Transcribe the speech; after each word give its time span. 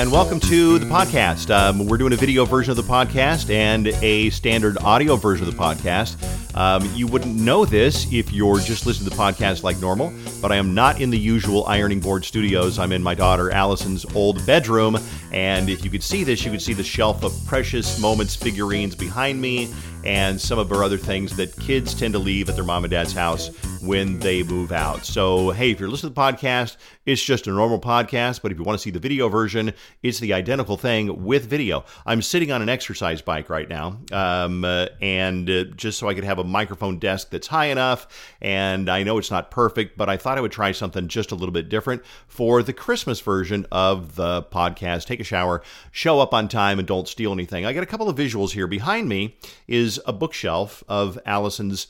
and 0.00 0.10
welcome 0.10 0.40
to 0.40 0.78
the 0.78 0.86
podcast. 0.86 1.54
Um, 1.54 1.86
we're 1.86 1.98
doing 1.98 2.14
a 2.14 2.16
video 2.16 2.46
version 2.46 2.70
of 2.70 2.78
the 2.78 2.82
podcast 2.82 3.50
and 3.50 3.88
a 3.88 4.30
standard 4.30 4.78
audio 4.78 5.16
version 5.16 5.46
of 5.46 5.54
the 5.54 5.62
podcast. 5.62 6.16
Um, 6.56 6.90
you 6.94 7.06
wouldn't 7.06 7.36
know 7.36 7.66
this 7.66 8.10
if 8.10 8.32
you're 8.32 8.60
just 8.60 8.86
listening 8.86 9.10
to 9.10 9.14
the 9.14 9.22
podcast 9.22 9.62
like 9.62 9.78
normal, 9.78 10.10
but 10.40 10.52
I 10.52 10.56
am 10.56 10.72
not 10.72 11.02
in 11.02 11.10
the 11.10 11.18
usual 11.18 11.66
ironing 11.66 12.00
board 12.00 12.24
studios. 12.24 12.78
I'm 12.78 12.92
in 12.92 13.02
my 13.02 13.14
daughter 13.14 13.50
Allison's 13.50 14.06
old 14.14 14.46
bedroom, 14.46 14.98
and 15.32 15.68
if 15.68 15.84
you 15.84 15.90
could 15.90 16.02
see 16.02 16.24
this, 16.24 16.46
you 16.46 16.50
could 16.50 16.62
see 16.62 16.72
the 16.72 16.82
shelf 16.82 17.22
of 17.22 17.34
precious 17.46 17.98
moments 18.00 18.34
figurines 18.34 18.94
behind 18.94 19.38
me 19.38 19.70
and 20.02 20.40
some 20.40 20.58
of 20.58 20.72
our 20.72 20.82
other 20.82 20.96
things 20.96 21.36
that 21.36 21.54
kids 21.60 21.92
tend 21.92 22.14
to 22.14 22.18
leave 22.18 22.48
at 22.48 22.54
their 22.54 22.64
mom 22.64 22.84
and 22.84 22.90
dad's 22.90 23.12
house 23.12 23.50
when 23.82 24.18
they 24.18 24.42
move 24.42 24.72
out. 24.72 25.04
So, 25.04 25.50
hey, 25.50 25.70
if 25.70 25.80
you're 25.80 25.88
listening 25.88 26.12
to 26.12 26.14
the 26.14 26.20
podcast, 26.20 26.76
it's 27.06 27.22
just 27.22 27.46
a 27.46 27.50
normal 27.50 27.80
podcast, 27.80 28.42
but 28.42 28.52
if 28.52 28.58
you 28.58 28.64
want 28.64 28.78
to 28.78 28.82
see 28.82 28.90
the 28.90 28.98
video 28.98 29.28
version, 29.28 29.72
it's 30.02 30.18
the 30.18 30.34
identical 30.34 30.76
thing 30.76 31.24
with 31.24 31.46
video. 31.46 31.84
I'm 32.04 32.22
sitting 32.22 32.52
on 32.52 32.62
an 32.62 32.68
exercise 32.68 33.22
bike 33.22 33.48
right 33.48 33.68
now, 33.68 33.98
um, 34.12 34.64
uh, 34.64 34.86
and 35.00 35.48
uh, 35.48 35.64
just 35.76 35.98
so 35.98 36.08
I 36.08 36.14
could 36.14 36.24
have 36.24 36.38
a 36.38 36.44
microphone 36.44 36.98
desk 36.98 37.30
that's 37.30 37.46
high 37.46 37.66
enough, 37.66 38.34
and 38.40 38.88
I 38.88 39.02
know 39.02 39.18
it's 39.18 39.30
not 39.30 39.50
perfect, 39.50 39.96
but 39.96 40.08
I 40.08 40.16
thought 40.16 40.38
I 40.38 40.40
would 40.40 40.52
try 40.52 40.72
something 40.72 41.08
just 41.08 41.32
a 41.32 41.34
little 41.34 41.52
bit 41.52 41.68
different 41.68 42.02
for 42.28 42.62
the 42.62 42.72
Christmas 42.72 43.20
version 43.20 43.66
of 43.72 44.14
the 44.16 44.42
podcast. 44.42 45.06
Take 45.06 45.20
a 45.20 45.24
shower, 45.24 45.62
show 45.90 46.20
up 46.20 46.34
on 46.34 46.48
time, 46.48 46.78
and 46.78 46.86
don't 46.86 47.08
steal 47.08 47.32
anything. 47.32 47.64
I 47.64 47.72
got 47.72 47.82
a 47.82 47.86
couple 47.86 48.08
of 48.08 48.16
visuals 48.16 48.50
here. 48.50 48.66
Behind 48.66 49.08
me 49.08 49.36
is 49.66 50.00
a 50.06 50.12
bookshelf 50.12 50.84
of 50.88 51.18
Allison's 51.24 51.86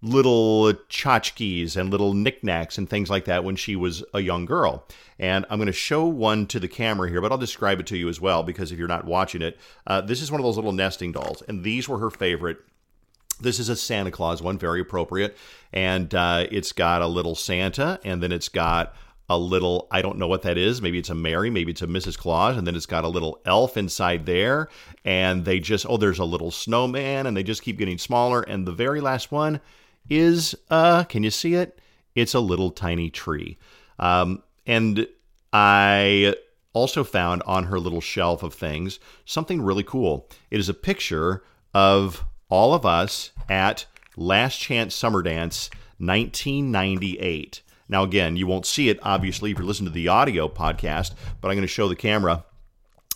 little 0.00 0.72
tchotchkes 0.88 1.76
and 1.76 1.90
little 1.90 2.14
knickknacks 2.14 2.78
and 2.78 2.88
things 2.88 3.10
like 3.10 3.24
that 3.24 3.42
when 3.42 3.56
she 3.56 3.74
was 3.74 4.04
a 4.14 4.20
young 4.20 4.44
girl. 4.44 4.86
And 5.18 5.44
I'm 5.50 5.58
going 5.58 5.66
to 5.66 5.72
show 5.72 6.04
one 6.04 6.46
to 6.46 6.60
the 6.60 6.68
camera 6.68 7.08
here, 7.10 7.20
but 7.20 7.32
I'll 7.32 7.38
describe 7.38 7.80
it 7.80 7.86
to 7.88 7.96
you 7.96 8.08
as 8.08 8.20
well 8.20 8.42
because 8.42 8.70
if 8.70 8.78
you're 8.78 8.86
not 8.86 9.04
watching 9.04 9.42
it, 9.42 9.58
uh, 9.86 10.00
this 10.00 10.22
is 10.22 10.30
one 10.30 10.40
of 10.40 10.44
those 10.44 10.56
little 10.56 10.72
nesting 10.72 11.12
dolls, 11.12 11.42
and 11.48 11.64
these 11.64 11.88
were 11.88 11.98
her 11.98 12.10
favorite. 12.10 12.58
This 13.40 13.58
is 13.58 13.68
a 13.68 13.76
Santa 13.76 14.10
Claus 14.10 14.42
one, 14.42 14.58
very 14.58 14.80
appropriate. 14.80 15.36
And 15.72 16.12
uh, 16.14 16.46
it's 16.50 16.72
got 16.72 17.02
a 17.02 17.06
little 17.06 17.34
Santa, 17.34 18.00
and 18.04 18.22
then 18.22 18.32
it's 18.32 18.48
got 18.48 18.94
a 19.28 19.38
little, 19.38 19.86
I 19.90 20.00
don't 20.00 20.18
know 20.18 20.26
what 20.26 20.42
that 20.42 20.56
is. 20.56 20.80
Maybe 20.80 20.98
it's 20.98 21.10
a 21.10 21.14
Mary, 21.14 21.50
maybe 21.50 21.72
it's 21.72 21.82
a 21.82 21.86
Mrs. 21.86 22.16
Claus, 22.16 22.56
and 22.56 22.66
then 22.66 22.74
it's 22.74 22.86
got 22.86 23.04
a 23.04 23.08
little 23.08 23.40
elf 23.44 23.76
inside 23.76 24.26
there. 24.26 24.68
And 25.04 25.44
they 25.44 25.60
just, 25.60 25.86
oh, 25.88 25.98
there's 25.98 26.18
a 26.18 26.24
little 26.24 26.50
snowman, 26.50 27.26
and 27.26 27.36
they 27.36 27.42
just 27.42 27.62
keep 27.62 27.78
getting 27.78 27.98
smaller. 27.98 28.42
And 28.42 28.66
the 28.66 28.72
very 28.72 29.00
last 29.00 29.30
one 29.30 29.60
is, 30.08 30.54
uh, 30.70 31.04
can 31.04 31.22
you 31.22 31.30
see 31.30 31.54
it? 31.54 31.80
It's 32.14 32.34
a 32.34 32.40
little 32.40 32.70
tiny 32.70 33.10
tree. 33.10 33.58
Um, 33.98 34.42
and 34.66 35.06
I 35.52 36.34
also 36.72 37.04
found 37.04 37.42
on 37.44 37.64
her 37.64 37.78
little 37.80 38.00
shelf 38.00 38.42
of 38.42 38.54
things 38.54 39.00
something 39.24 39.62
really 39.62 39.82
cool. 39.82 40.28
It 40.50 40.60
is 40.60 40.68
a 40.68 40.74
picture 40.74 41.42
of 41.74 42.24
all 42.48 42.74
of 42.74 42.86
us 42.86 43.30
at 43.48 43.86
Last 44.16 44.58
Chance 44.58 44.94
Summer 44.94 45.22
Dance 45.22 45.70
1998. 45.98 47.62
Now, 47.88 48.02
again, 48.02 48.36
you 48.36 48.46
won't 48.46 48.66
see 48.66 48.88
it, 48.90 48.98
obviously, 49.02 49.50
if 49.50 49.58
you're 49.58 49.66
listening 49.66 49.90
to 49.90 49.94
the 49.94 50.08
audio 50.08 50.48
podcast, 50.48 51.14
but 51.40 51.48
I'm 51.48 51.54
going 51.54 51.62
to 51.62 51.66
show 51.66 51.88
the 51.88 51.96
camera. 51.96 52.44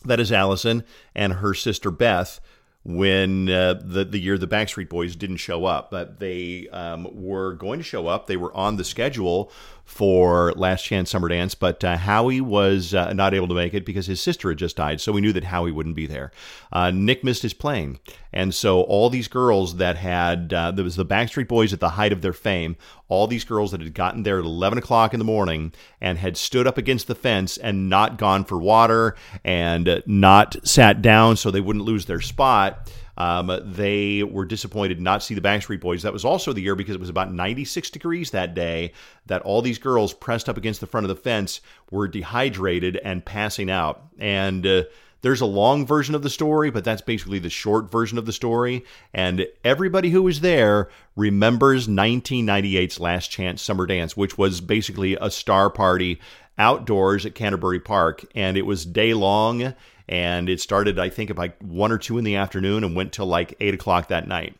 That 0.04 0.18
is 0.18 0.32
Allison 0.32 0.84
and 1.14 1.34
her 1.34 1.54
sister 1.54 1.90
Beth 1.90 2.40
when 2.84 3.48
uh, 3.48 3.74
the 3.74 4.04
the 4.04 4.18
year 4.18 4.36
the 4.36 4.48
Backstreet 4.48 4.88
Boys 4.88 5.14
didn't 5.14 5.36
show 5.36 5.64
up, 5.64 5.90
but 5.90 6.18
they 6.18 6.68
um, 6.68 7.08
were 7.12 7.54
going 7.54 7.78
to 7.78 7.84
show 7.84 8.06
up. 8.08 8.26
They 8.26 8.36
were 8.36 8.54
on 8.56 8.76
the 8.76 8.84
schedule 8.84 9.52
for 9.84 10.52
Last 10.52 10.82
Chance 10.82 11.10
Summer 11.10 11.28
Dance, 11.28 11.54
but 11.54 11.84
uh, 11.84 11.96
Howie 11.96 12.40
was 12.40 12.94
uh, 12.94 13.12
not 13.12 13.34
able 13.34 13.48
to 13.48 13.54
make 13.54 13.74
it 13.74 13.84
because 13.84 14.06
his 14.06 14.20
sister 14.20 14.48
had 14.48 14.58
just 14.58 14.76
died, 14.76 15.00
so 15.00 15.12
we 15.12 15.20
knew 15.20 15.32
that 15.32 15.44
Howie 15.44 15.72
wouldn't 15.72 15.96
be 15.96 16.06
there. 16.06 16.32
Uh, 16.72 16.90
Nick 16.90 17.22
missed 17.22 17.42
his 17.42 17.54
plane, 17.54 17.98
and 18.32 18.54
so 18.54 18.82
all 18.82 19.10
these 19.10 19.28
girls 19.28 19.76
that 19.76 19.96
had 19.96 20.52
uh, 20.52 20.70
there 20.70 20.84
was 20.84 20.96
the 20.96 21.06
Backstreet 21.06 21.48
Boys 21.48 21.72
at 21.72 21.80
the 21.80 21.90
height 21.90 22.12
of 22.12 22.22
their 22.22 22.32
fame. 22.32 22.76
All 23.08 23.26
these 23.26 23.44
girls 23.44 23.72
that 23.72 23.80
had 23.80 23.94
gotten 23.94 24.22
there 24.22 24.38
at 24.38 24.44
11 24.44 24.78
o'clock 24.78 25.12
in 25.12 25.18
the 25.18 25.24
morning 25.24 25.72
and 26.00 26.18
had 26.18 26.36
stood 26.36 26.66
up 26.66 26.78
against 26.78 27.08
the 27.08 27.14
fence 27.14 27.58
and 27.58 27.90
not 27.90 28.16
gone 28.16 28.44
for 28.44 28.58
water 28.58 29.16
and 29.44 30.02
not 30.06 30.56
sat 30.66 31.02
down 31.02 31.36
so 31.36 31.50
they 31.50 31.60
wouldn't 31.60 31.84
lose 31.84 32.06
their 32.06 32.20
spot 32.20 32.88
um, 33.16 33.60
they 33.64 34.22
were 34.22 34.44
disappointed 34.44 35.00
not 35.00 35.20
to 35.20 35.26
see 35.26 35.34
the 35.34 35.40
Backstreet 35.40 35.80
Boys. 35.80 36.02
That 36.02 36.12
was 36.12 36.24
also 36.24 36.52
the 36.52 36.62
year 36.62 36.74
because 36.74 36.94
it 36.94 37.00
was 37.00 37.08
about 37.08 37.32
96 37.32 37.90
degrees 37.90 38.30
that 38.30 38.54
day 38.54 38.92
that 39.26 39.42
all 39.42 39.62
these 39.62 39.78
girls 39.78 40.14
pressed 40.14 40.48
up 40.48 40.56
against 40.56 40.80
the 40.80 40.86
front 40.86 41.04
of 41.04 41.08
the 41.08 41.22
fence 41.22 41.60
were 41.90 42.08
dehydrated 42.08 42.96
and 42.96 43.24
passing 43.24 43.70
out. 43.70 44.02
And 44.18 44.66
uh, 44.66 44.84
there's 45.22 45.40
a 45.40 45.46
long 45.46 45.86
version 45.86 46.14
of 46.14 46.22
the 46.22 46.30
story, 46.30 46.70
but 46.70 46.84
that's 46.84 47.00
basically 47.00 47.38
the 47.38 47.48
short 47.48 47.90
version 47.90 48.18
of 48.18 48.26
the 48.26 48.32
story. 48.32 48.84
And 49.14 49.46
everybody 49.64 50.10
who 50.10 50.22
was 50.22 50.40
there 50.40 50.88
remembers 51.16 51.88
1998's 51.88 53.00
Last 53.00 53.30
Chance 53.30 53.62
Summer 53.62 53.86
Dance, 53.86 54.16
which 54.16 54.36
was 54.36 54.60
basically 54.60 55.16
a 55.20 55.30
star 55.30 55.70
party 55.70 56.20
outdoors 56.58 57.24
at 57.24 57.34
Canterbury 57.34 57.80
Park. 57.80 58.24
And 58.34 58.56
it 58.56 58.66
was 58.66 58.84
day 58.84 59.14
long 59.14 59.74
and 60.08 60.48
it 60.48 60.60
started 60.60 60.98
I 60.98 61.08
think 61.08 61.30
about 61.30 61.60
one 61.62 61.92
or 61.92 61.98
two 61.98 62.18
in 62.18 62.24
the 62.24 62.36
afternoon 62.36 62.84
and 62.84 62.96
went 62.96 63.12
till 63.12 63.26
like 63.26 63.54
eight 63.60 63.74
o'clock 63.74 64.08
that 64.08 64.26
night. 64.28 64.56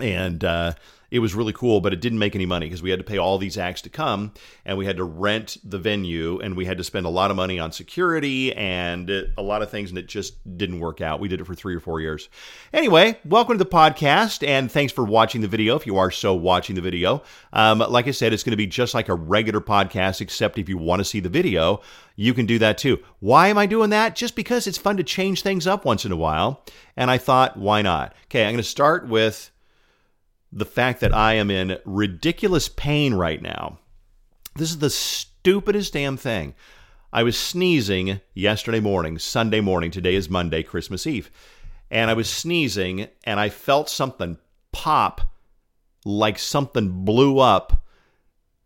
And 0.00 0.44
uh, 0.44 0.72
it 1.10 1.20
was 1.20 1.34
really 1.34 1.52
cool, 1.52 1.80
but 1.80 1.92
it 1.92 2.00
didn't 2.00 2.18
make 2.18 2.34
any 2.34 2.46
money 2.46 2.66
because 2.66 2.82
we 2.82 2.90
had 2.90 2.98
to 2.98 3.04
pay 3.04 3.18
all 3.18 3.38
these 3.38 3.56
acts 3.56 3.82
to 3.82 3.88
come 3.88 4.32
and 4.64 4.76
we 4.76 4.86
had 4.86 4.96
to 4.96 5.04
rent 5.04 5.56
the 5.64 5.78
venue 5.78 6.38
and 6.40 6.56
we 6.56 6.64
had 6.64 6.78
to 6.78 6.84
spend 6.84 7.06
a 7.06 7.10
lot 7.10 7.30
of 7.30 7.36
money 7.36 7.58
on 7.58 7.72
security 7.72 8.54
and 8.54 9.10
a 9.36 9.42
lot 9.42 9.62
of 9.62 9.70
things, 9.70 9.90
and 9.90 9.98
it 9.98 10.08
just 10.08 10.36
didn't 10.56 10.80
work 10.80 11.00
out. 11.00 11.20
We 11.20 11.28
did 11.28 11.40
it 11.40 11.44
for 11.44 11.54
three 11.54 11.74
or 11.74 11.80
four 11.80 12.00
years. 12.00 12.28
Anyway, 12.72 13.18
welcome 13.24 13.56
to 13.56 13.64
the 13.64 13.70
podcast 13.70 14.46
and 14.46 14.70
thanks 14.70 14.92
for 14.92 15.04
watching 15.04 15.40
the 15.40 15.48
video 15.48 15.76
if 15.76 15.86
you 15.86 15.96
are 15.96 16.10
so 16.10 16.34
watching 16.34 16.74
the 16.74 16.82
video. 16.82 17.22
Um, 17.52 17.78
like 17.78 18.08
I 18.08 18.10
said, 18.10 18.32
it's 18.32 18.42
going 18.42 18.52
to 18.52 18.56
be 18.56 18.66
just 18.66 18.94
like 18.94 19.08
a 19.08 19.14
regular 19.14 19.60
podcast, 19.60 20.20
except 20.20 20.58
if 20.58 20.68
you 20.68 20.78
want 20.78 21.00
to 21.00 21.04
see 21.04 21.20
the 21.20 21.28
video, 21.28 21.80
you 22.16 22.34
can 22.34 22.46
do 22.46 22.58
that 22.58 22.78
too. 22.78 22.98
Why 23.20 23.48
am 23.48 23.58
I 23.58 23.66
doing 23.66 23.90
that? 23.90 24.16
Just 24.16 24.34
because 24.34 24.66
it's 24.66 24.78
fun 24.78 24.96
to 24.96 25.04
change 25.04 25.42
things 25.42 25.66
up 25.66 25.84
once 25.84 26.04
in 26.04 26.12
a 26.12 26.16
while. 26.16 26.64
And 26.96 27.10
I 27.10 27.18
thought, 27.18 27.56
why 27.56 27.82
not? 27.82 28.14
Okay, 28.24 28.44
I'm 28.44 28.52
going 28.52 28.56
to 28.56 28.62
start 28.62 29.06
with 29.06 29.50
the 30.52 30.64
fact 30.64 31.00
that 31.00 31.14
I 31.14 31.34
am 31.34 31.50
in 31.50 31.78
ridiculous 31.84 32.68
pain 32.68 33.14
right 33.14 33.40
now. 33.40 33.78
This 34.54 34.70
is 34.70 34.78
the 34.78 34.90
stupidest 34.90 35.92
damn 35.92 36.16
thing. 36.16 36.54
I 37.12 37.22
was 37.22 37.38
sneezing 37.38 38.20
yesterday 38.34 38.80
morning, 38.80 39.18
Sunday 39.18 39.60
morning. 39.60 39.90
Today 39.90 40.14
is 40.14 40.30
Monday, 40.30 40.62
Christmas 40.62 41.06
Eve. 41.06 41.30
And 41.90 42.10
I 42.10 42.14
was 42.14 42.28
sneezing 42.28 43.08
and 43.24 43.38
I 43.38 43.48
felt 43.48 43.88
something 43.88 44.38
pop 44.72 45.20
like 46.06 46.38
something 46.38 47.04
blew 47.04 47.40
up, 47.40 47.84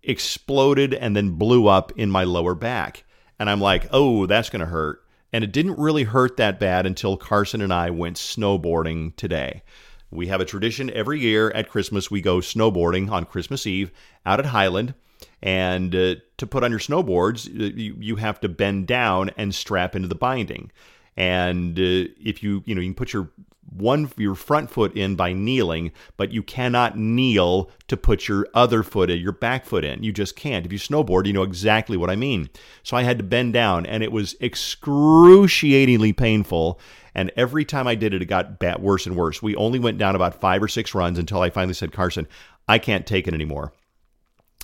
exploded, 0.02 0.92
and 0.92 1.16
then 1.16 1.32
blew 1.32 1.66
up 1.66 1.90
in 1.96 2.10
my 2.10 2.22
lower 2.22 2.54
back. 2.54 3.04
And 3.38 3.48
I'm 3.48 3.60
like, 3.60 3.88
oh, 3.92 4.26
that's 4.26 4.50
going 4.50 4.60
to 4.60 4.66
hurt. 4.66 5.02
And 5.32 5.42
it 5.42 5.52
didn't 5.52 5.78
really 5.78 6.04
hurt 6.04 6.36
that 6.36 6.60
bad 6.60 6.84
until 6.86 7.16
Carson 7.16 7.62
and 7.62 7.72
I 7.72 7.90
went 7.90 8.16
snowboarding 8.16 9.16
today. 9.16 9.62
We 10.10 10.26
have 10.26 10.40
a 10.40 10.44
tradition 10.44 10.90
every 10.90 11.20
year 11.20 11.50
at 11.50 11.68
Christmas. 11.68 12.10
We 12.10 12.20
go 12.20 12.38
snowboarding 12.38 13.10
on 13.10 13.24
Christmas 13.24 13.66
Eve 13.66 13.92
out 14.26 14.40
at 14.40 14.46
Hyland. 14.46 14.94
And 15.42 15.94
uh, 15.94 16.16
to 16.38 16.46
put 16.46 16.64
on 16.64 16.70
your 16.70 16.80
snowboards, 16.80 17.48
uh, 17.48 17.74
you, 17.74 17.96
you 17.98 18.16
have 18.16 18.40
to 18.40 18.48
bend 18.48 18.86
down 18.86 19.30
and 19.36 19.54
strap 19.54 19.94
into 19.94 20.08
the 20.08 20.14
binding. 20.14 20.70
And 21.16 21.78
uh, 21.78 22.10
if 22.22 22.42
you, 22.42 22.62
you 22.66 22.74
know, 22.74 22.80
you 22.80 22.88
can 22.88 22.94
put 22.94 23.12
your 23.12 23.30
one 23.70 24.10
your 24.16 24.34
front 24.34 24.70
foot 24.70 24.96
in 24.96 25.14
by 25.16 25.32
kneeling, 25.32 25.92
but 26.16 26.32
you 26.32 26.42
cannot 26.42 26.98
kneel 26.98 27.70
to 27.88 27.96
put 27.96 28.28
your 28.28 28.46
other 28.54 28.82
foot 28.82 29.10
in, 29.10 29.18
your 29.20 29.32
back 29.32 29.64
foot 29.64 29.84
in. 29.84 30.02
You 30.02 30.12
just 30.12 30.36
can't. 30.36 30.66
If 30.66 30.72
you 30.72 30.78
snowboard, 30.78 31.26
you 31.26 31.32
know 31.32 31.42
exactly 31.42 31.96
what 31.96 32.10
I 32.10 32.16
mean. 32.16 32.50
So 32.82 32.96
I 32.96 33.02
had 33.02 33.18
to 33.18 33.24
bend 33.24 33.52
down, 33.52 33.86
and 33.86 34.02
it 34.02 34.12
was 34.12 34.34
excruciatingly 34.40 36.12
painful. 36.12 36.80
And 37.14 37.32
every 37.36 37.64
time 37.64 37.86
I 37.86 37.94
did 37.94 38.14
it, 38.14 38.22
it 38.22 38.26
got 38.26 38.60
worse 38.80 39.06
and 39.06 39.16
worse. 39.16 39.42
We 39.42 39.56
only 39.56 39.78
went 39.78 39.98
down 39.98 40.14
about 40.14 40.40
five 40.40 40.62
or 40.62 40.68
six 40.68 40.94
runs 40.94 41.18
until 41.18 41.40
I 41.40 41.50
finally 41.50 41.74
said, 41.74 41.92
Carson, 41.92 42.28
I 42.68 42.78
can't 42.78 43.06
take 43.06 43.26
it 43.26 43.34
anymore. 43.34 43.72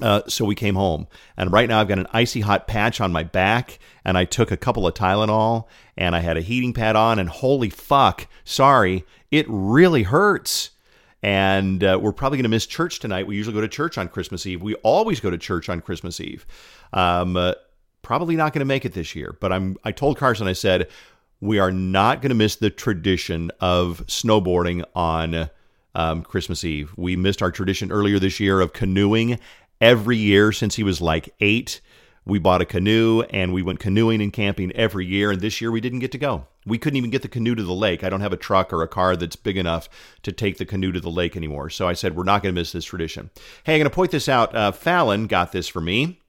Uh, 0.02 0.20
so 0.28 0.44
we 0.44 0.54
came 0.54 0.74
home, 0.74 1.06
and 1.38 1.50
right 1.50 1.68
now 1.68 1.80
I've 1.80 1.88
got 1.88 1.98
an 1.98 2.06
icy 2.12 2.42
hot 2.42 2.66
patch 2.66 3.00
on 3.00 3.12
my 3.12 3.22
back, 3.22 3.78
and 4.04 4.18
I 4.18 4.26
took 4.26 4.50
a 4.50 4.56
couple 4.56 4.86
of 4.86 4.92
Tylenol, 4.92 5.66
and 5.96 6.14
I 6.14 6.20
had 6.20 6.36
a 6.36 6.42
heating 6.42 6.74
pad 6.74 6.96
on, 6.96 7.18
and 7.18 7.30
holy 7.30 7.70
fuck, 7.70 8.26
sorry, 8.44 9.06
it 9.30 9.46
really 9.48 10.02
hurts. 10.02 10.70
And 11.22 11.82
uh, 11.82 11.98
we're 12.00 12.12
probably 12.12 12.36
going 12.36 12.44
to 12.44 12.50
miss 12.50 12.66
church 12.66 13.00
tonight. 13.00 13.26
We 13.26 13.36
usually 13.36 13.54
go 13.54 13.62
to 13.62 13.68
church 13.68 13.96
on 13.96 14.08
Christmas 14.08 14.44
Eve. 14.44 14.62
We 14.62 14.74
always 14.76 15.18
go 15.18 15.30
to 15.30 15.38
church 15.38 15.68
on 15.70 15.80
Christmas 15.80 16.20
Eve. 16.20 16.46
Um, 16.92 17.36
uh, 17.36 17.54
probably 18.02 18.36
not 18.36 18.52
going 18.52 18.60
to 18.60 18.66
make 18.66 18.84
it 18.84 18.92
this 18.92 19.16
year, 19.16 19.36
but 19.40 19.50
I'm. 19.50 19.76
I 19.82 19.92
told 19.92 20.18
Carson, 20.18 20.46
I 20.46 20.52
said 20.52 20.88
we 21.40 21.58
are 21.58 21.72
not 21.72 22.22
going 22.22 22.30
to 22.30 22.36
miss 22.36 22.56
the 22.56 22.70
tradition 22.70 23.50
of 23.60 24.06
snowboarding 24.06 24.84
on 24.94 25.50
um, 25.94 26.22
Christmas 26.22 26.62
Eve. 26.64 26.92
We 26.96 27.16
missed 27.16 27.42
our 27.42 27.50
tradition 27.50 27.90
earlier 27.90 28.18
this 28.18 28.38
year 28.38 28.60
of 28.60 28.72
canoeing 28.72 29.38
every 29.80 30.16
year 30.16 30.52
since 30.52 30.76
he 30.76 30.82
was 30.82 31.00
like 31.00 31.34
eight. 31.40 31.80
we 32.24 32.40
bought 32.40 32.60
a 32.60 32.66
canoe 32.66 33.22
and 33.30 33.52
we 33.52 33.62
went 33.62 33.78
canoeing 33.78 34.20
and 34.20 34.32
camping 34.32 34.72
every 34.72 35.06
year. 35.06 35.30
And 35.30 35.40
this 35.40 35.60
year 35.60 35.70
we 35.70 35.80
didn't 35.80 36.00
get 36.00 36.10
to 36.12 36.18
go. 36.18 36.46
We 36.66 36.76
couldn't 36.76 36.96
even 36.96 37.10
get 37.10 37.22
the 37.22 37.28
canoe 37.28 37.54
to 37.54 37.62
the 37.62 37.72
lake. 37.72 38.02
I 38.02 38.08
don't 38.08 38.20
have 38.20 38.32
a 38.32 38.36
truck 38.36 38.72
or 38.72 38.82
a 38.82 38.88
car 38.88 39.14
that's 39.14 39.36
big 39.36 39.56
enough 39.56 39.88
to 40.22 40.32
take 40.32 40.58
the 40.58 40.66
canoe 40.66 40.90
to 40.90 40.98
the 40.98 41.10
lake 41.10 41.36
anymore. 41.36 41.70
So 41.70 41.86
I 41.86 41.92
said, 41.92 42.16
we're 42.16 42.24
not 42.24 42.42
going 42.42 42.52
to 42.52 42.60
miss 42.60 42.72
this 42.72 42.84
tradition. 42.84 43.30
Hey, 43.62 43.74
I'm 43.74 43.78
going 43.78 43.90
to 43.90 43.94
point 43.94 44.10
this 44.10 44.28
out. 44.28 44.54
Uh, 44.54 44.72
Fallon 44.72 45.28
got 45.28 45.52
this 45.52 45.68
for 45.68 45.80
me. 45.80 46.20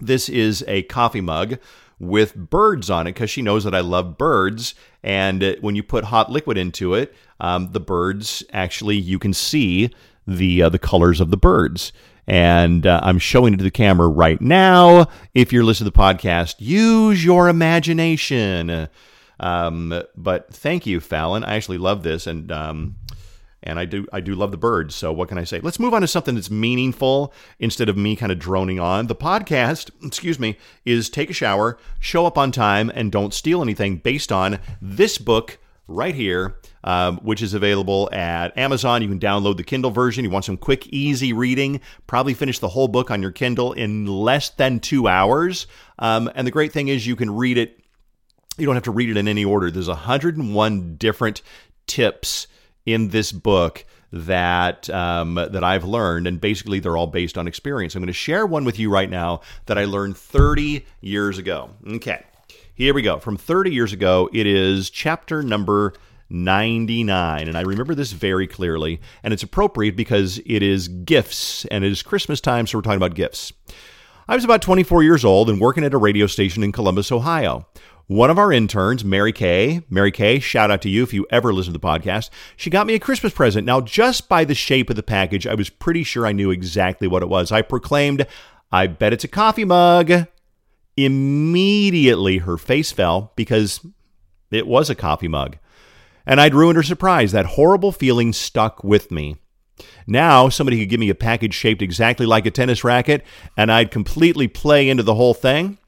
This 0.00 0.28
is 0.28 0.64
a 0.68 0.82
coffee 0.84 1.20
mug 1.20 1.58
with 1.98 2.36
birds 2.36 2.90
on 2.90 3.06
it 3.08 3.14
because 3.14 3.30
she 3.30 3.42
knows 3.42 3.64
that 3.64 3.74
I 3.74 3.80
love 3.80 4.16
birds. 4.16 4.76
And 5.02 5.42
uh, 5.42 5.54
when 5.60 5.74
you 5.74 5.82
put 5.82 6.04
hot 6.04 6.30
liquid 6.30 6.56
into 6.56 6.94
it, 6.94 7.12
um, 7.40 7.72
the 7.72 7.80
birds 7.80 8.44
actually, 8.52 8.96
you 8.96 9.18
can 9.18 9.32
see 9.32 9.90
the 10.26 10.62
uh, 10.62 10.68
the 10.68 10.78
colors 10.78 11.20
of 11.20 11.30
the 11.30 11.36
birds 11.36 11.92
and 12.26 12.86
uh, 12.86 13.00
I'm 13.02 13.18
showing 13.18 13.54
it 13.54 13.58
to 13.58 13.64
the 13.64 13.70
camera 13.70 14.08
right 14.08 14.40
now. 14.40 15.08
If 15.34 15.52
you're 15.52 15.64
listening 15.64 15.90
to 15.90 15.96
the 15.96 16.02
podcast, 16.02 16.56
use 16.58 17.24
your 17.24 17.48
imagination. 17.48 18.88
Um, 19.40 20.02
but 20.16 20.52
thank 20.52 20.86
you, 20.86 21.00
Fallon. 21.00 21.44
I 21.44 21.56
actually 21.56 21.78
love 21.78 22.02
this, 22.02 22.26
and 22.26 22.50
um, 22.50 22.96
and 23.62 23.78
I 23.78 23.84
do 23.84 24.06
I 24.12 24.20
do 24.20 24.34
love 24.34 24.52
the 24.52 24.56
birds. 24.56 24.94
So 24.94 25.12
what 25.12 25.28
can 25.28 25.38
I 25.38 25.44
say? 25.44 25.60
Let's 25.60 25.80
move 25.80 25.92
on 25.94 26.02
to 26.02 26.06
something 26.06 26.34
that's 26.34 26.50
meaningful 26.50 27.32
instead 27.58 27.88
of 27.88 27.96
me 27.96 28.16
kind 28.16 28.30
of 28.30 28.38
droning 28.38 28.78
on. 28.78 29.06
The 29.08 29.16
podcast, 29.16 29.90
excuse 30.04 30.38
me, 30.38 30.56
is 30.84 31.10
take 31.10 31.30
a 31.30 31.34
shower, 31.34 31.78
show 31.98 32.26
up 32.26 32.38
on 32.38 32.52
time, 32.52 32.90
and 32.94 33.10
don't 33.10 33.34
steal 33.34 33.60
anything. 33.62 33.96
Based 33.96 34.30
on 34.30 34.60
this 34.80 35.18
book 35.18 35.58
right 35.86 36.14
here, 36.14 36.56
um, 36.82 37.18
which 37.18 37.42
is 37.42 37.54
available 37.54 38.08
at 38.12 38.56
Amazon. 38.56 39.02
You 39.02 39.08
can 39.08 39.20
download 39.20 39.56
the 39.56 39.64
Kindle 39.64 39.90
version. 39.90 40.24
You 40.24 40.30
want 40.30 40.44
some 40.44 40.56
quick, 40.56 40.86
easy 40.88 41.32
reading, 41.32 41.80
probably 42.06 42.34
finish 42.34 42.58
the 42.58 42.68
whole 42.68 42.88
book 42.88 43.10
on 43.10 43.20
your 43.22 43.32
Kindle 43.32 43.72
in 43.72 44.06
less 44.06 44.50
than 44.50 44.80
two 44.80 45.08
hours. 45.08 45.66
Um, 45.98 46.30
and 46.34 46.46
the 46.46 46.50
great 46.50 46.72
thing 46.72 46.88
is 46.88 47.06
you 47.06 47.16
can 47.16 47.34
read 47.34 47.58
it. 47.58 47.80
You 48.56 48.66
don't 48.66 48.76
have 48.76 48.84
to 48.84 48.92
read 48.92 49.10
it 49.10 49.16
in 49.16 49.28
any 49.28 49.44
order. 49.44 49.70
There's 49.70 49.88
101 49.88 50.96
different 50.96 51.42
tips 51.86 52.46
in 52.86 53.08
this 53.08 53.32
book 53.32 53.84
that 54.12 54.88
um, 54.90 55.34
that 55.34 55.64
I've 55.64 55.84
learned, 55.84 56.28
and 56.28 56.40
basically 56.40 56.78
they're 56.78 56.96
all 56.96 57.08
based 57.08 57.36
on 57.36 57.48
experience. 57.48 57.96
I'm 57.96 58.00
going 58.00 58.06
to 58.06 58.12
share 58.12 58.46
one 58.46 58.64
with 58.64 58.78
you 58.78 58.90
right 58.90 59.10
now 59.10 59.40
that 59.66 59.76
I 59.76 59.86
learned 59.86 60.16
30 60.16 60.86
years 61.00 61.38
ago. 61.38 61.70
Okay, 61.84 62.22
here 62.74 62.92
we 62.92 63.02
go. 63.02 63.18
From 63.18 63.36
30 63.36 63.72
years 63.72 63.92
ago, 63.92 64.28
it 64.32 64.46
is 64.46 64.90
chapter 64.90 65.42
number 65.42 65.94
99. 66.28 67.48
And 67.48 67.56
I 67.56 67.60
remember 67.60 67.94
this 67.94 68.12
very 68.12 68.46
clearly. 68.46 69.00
And 69.22 69.32
it's 69.32 69.42
appropriate 69.42 69.96
because 69.96 70.40
it 70.44 70.62
is 70.62 70.88
gifts 70.88 71.64
and 71.66 71.84
it 71.84 71.92
is 71.92 72.02
Christmas 72.02 72.40
time, 72.40 72.66
so 72.66 72.78
we're 72.78 72.82
talking 72.82 72.96
about 72.96 73.14
gifts. 73.14 73.52
I 74.26 74.34
was 74.34 74.44
about 74.44 74.62
24 74.62 75.02
years 75.02 75.24
old 75.24 75.48
and 75.48 75.60
working 75.60 75.84
at 75.84 75.94
a 75.94 75.98
radio 75.98 76.26
station 76.26 76.62
in 76.62 76.72
Columbus, 76.72 77.12
Ohio. 77.12 77.66
One 78.06 78.30
of 78.30 78.38
our 78.38 78.52
interns, 78.52 79.04
Mary 79.04 79.32
Kay, 79.32 79.82
Mary 79.88 80.10
Kay, 80.10 80.38
shout 80.38 80.70
out 80.70 80.82
to 80.82 80.90
you 80.90 81.02
if 81.02 81.14
you 81.14 81.26
ever 81.30 81.52
listen 81.52 81.72
to 81.72 81.78
the 81.78 81.86
podcast. 81.86 82.28
She 82.56 82.70
got 82.70 82.86
me 82.86 82.94
a 82.94 82.98
Christmas 82.98 83.32
present. 83.32 83.66
Now, 83.66 83.80
just 83.80 84.28
by 84.28 84.44
the 84.44 84.54
shape 84.54 84.90
of 84.90 84.96
the 84.96 85.02
package, 85.02 85.46
I 85.46 85.54
was 85.54 85.70
pretty 85.70 86.02
sure 86.02 86.26
I 86.26 86.32
knew 86.32 86.50
exactly 86.50 87.06
what 87.06 87.22
it 87.22 87.28
was. 87.28 87.52
I 87.52 87.62
proclaimed, 87.62 88.26
I 88.72 88.88
bet 88.88 89.12
it's 89.12 89.24
a 89.24 89.28
coffee 89.28 89.64
mug. 89.64 90.26
Immediately, 90.96 92.38
her 92.38 92.56
face 92.56 92.92
fell 92.92 93.32
because 93.36 93.80
it 94.50 94.66
was 94.66 94.90
a 94.90 94.94
coffee 94.94 95.28
mug. 95.28 95.58
And 96.26 96.40
I'd 96.40 96.54
ruined 96.54 96.76
her 96.76 96.82
surprise. 96.82 97.32
That 97.32 97.46
horrible 97.46 97.92
feeling 97.92 98.32
stuck 98.32 98.82
with 98.82 99.10
me. 99.10 99.36
Now, 100.06 100.48
somebody 100.48 100.78
could 100.78 100.88
give 100.88 101.00
me 101.00 101.10
a 101.10 101.14
package 101.14 101.54
shaped 101.54 101.82
exactly 101.82 102.26
like 102.26 102.46
a 102.46 102.50
tennis 102.50 102.84
racket, 102.84 103.24
and 103.56 103.72
I'd 103.72 103.90
completely 103.90 104.48
play 104.48 104.88
into 104.88 105.02
the 105.02 105.14
whole 105.14 105.34
thing. 105.34 105.78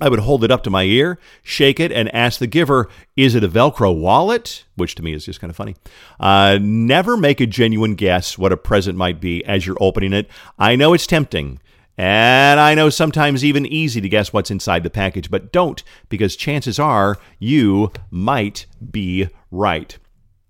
I 0.00 0.08
would 0.08 0.18
hold 0.20 0.42
it 0.42 0.50
up 0.50 0.64
to 0.64 0.70
my 0.70 0.82
ear, 0.82 1.20
shake 1.44 1.78
it, 1.78 1.92
and 1.92 2.12
ask 2.12 2.40
the 2.40 2.48
giver, 2.48 2.88
Is 3.16 3.36
it 3.36 3.44
a 3.44 3.48
Velcro 3.48 3.96
wallet? 3.96 4.64
Which 4.74 4.96
to 4.96 5.04
me 5.04 5.12
is 5.12 5.24
just 5.24 5.40
kind 5.40 5.50
of 5.50 5.56
funny. 5.56 5.76
Uh, 6.18 6.58
never 6.60 7.16
make 7.16 7.40
a 7.40 7.46
genuine 7.46 7.94
guess 7.94 8.36
what 8.36 8.50
a 8.50 8.56
present 8.56 8.98
might 8.98 9.20
be 9.20 9.44
as 9.44 9.66
you're 9.66 9.76
opening 9.80 10.12
it. 10.12 10.28
I 10.58 10.74
know 10.74 10.94
it's 10.94 11.06
tempting. 11.06 11.60
And 11.96 12.58
I 12.58 12.74
know 12.74 12.90
sometimes 12.90 13.44
even 13.44 13.66
easy 13.66 14.00
to 14.00 14.08
guess 14.08 14.32
what's 14.32 14.50
inside 14.50 14.82
the 14.82 14.90
package, 14.90 15.30
but 15.30 15.52
don't 15.52 15.82
because 16.08 16.34
chances 16.34 16.78
are 16.78 17.18
you 17.38 17.92
might 18.10 18.66
be 18.90 19.28
right. 19.50 19.96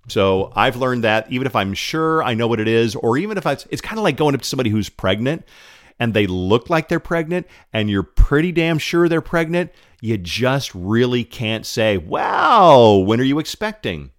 So 0.08 0.52
I've 0.54 0.76
learned 0.76 1.04
that 1.04 1.30
even 1.30 1.46
if 1.46 1.56
I'm 1.56 1.74
sure 1.74 2.22
I 2.22 2.34
know 2.34 2.46
what 2.46 2.60
it 2.60 2.68
is, 2.68 2.94
or 2.94 3.18
even 3.18 3.38
if 3.38 3.46
I, 3.46 3.52
it's 3.70 3.82
kind 3.82 3.98
of 3.98 4.04
like 4.04 4.16
going 4.16 4.34
up 4.34 4.42
to 4.42 4.48
somebody 4.48 4.70
who's 4.70 4.88
pregnant 4.88 5.44
and 5.98 6.12
they 6.12 6.26
look 6.26 6.70
like 6.70 6.88
they're 6.88 7.00
pregnant 7.00 7.46
and 7.72 7.90
you're 7.90 8.02
pretty 8.02 8.52
damn 8.52 8.78
sure 8.78 9.08
they're 9.08 9.20
pregnant, 9.20 9.70
you 10.00 10.18
just 10.18 10.74
really 10.74 11.24
can't 11.24 11.64
say, 11.64 11.96
wow, 11.96 12.96
when 12.96 13.20
are 13.20 13.24
you 13.24 13.38
expecting? 13.38 14.10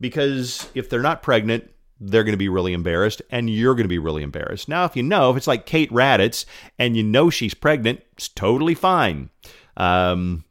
Because 0.00 0.68
if 0.74 0.88
they're 0.88 1.02
not 1.02 1.22
pregnant, 1.22 1.70
they're 2.00 2.24
going 2.24 2.32
to 2.32 2.38
be 2.38 2.48
really 2.48 2.72
embarrassed 2.72 3.20
and 3.30 3.50
you're 3.50 3.74
going 3.74 3.84
to 3.84 3.88
be 3.88 3.98
really 3.98 4.22
embarrassed. 4.22 4.68
Now, 4.68 4.84
if 4.84 4.96
you 4.96 5.02
know, 5.02 5.30
if 5.30 5.36
it's 5.36 5.46
like 5.46 5.66
Kate 5.66 5.90
Raditz 5.90 6.46
and 6.78 6.96
you 6.96 7.02
know 7.02 7.28
she's 7.30 7.54
pregnant, 7.54 8.00
it's 8.12 8.28
totally 8.28 8.74
fine. 8.74 9.30
Um, 9.76 10.44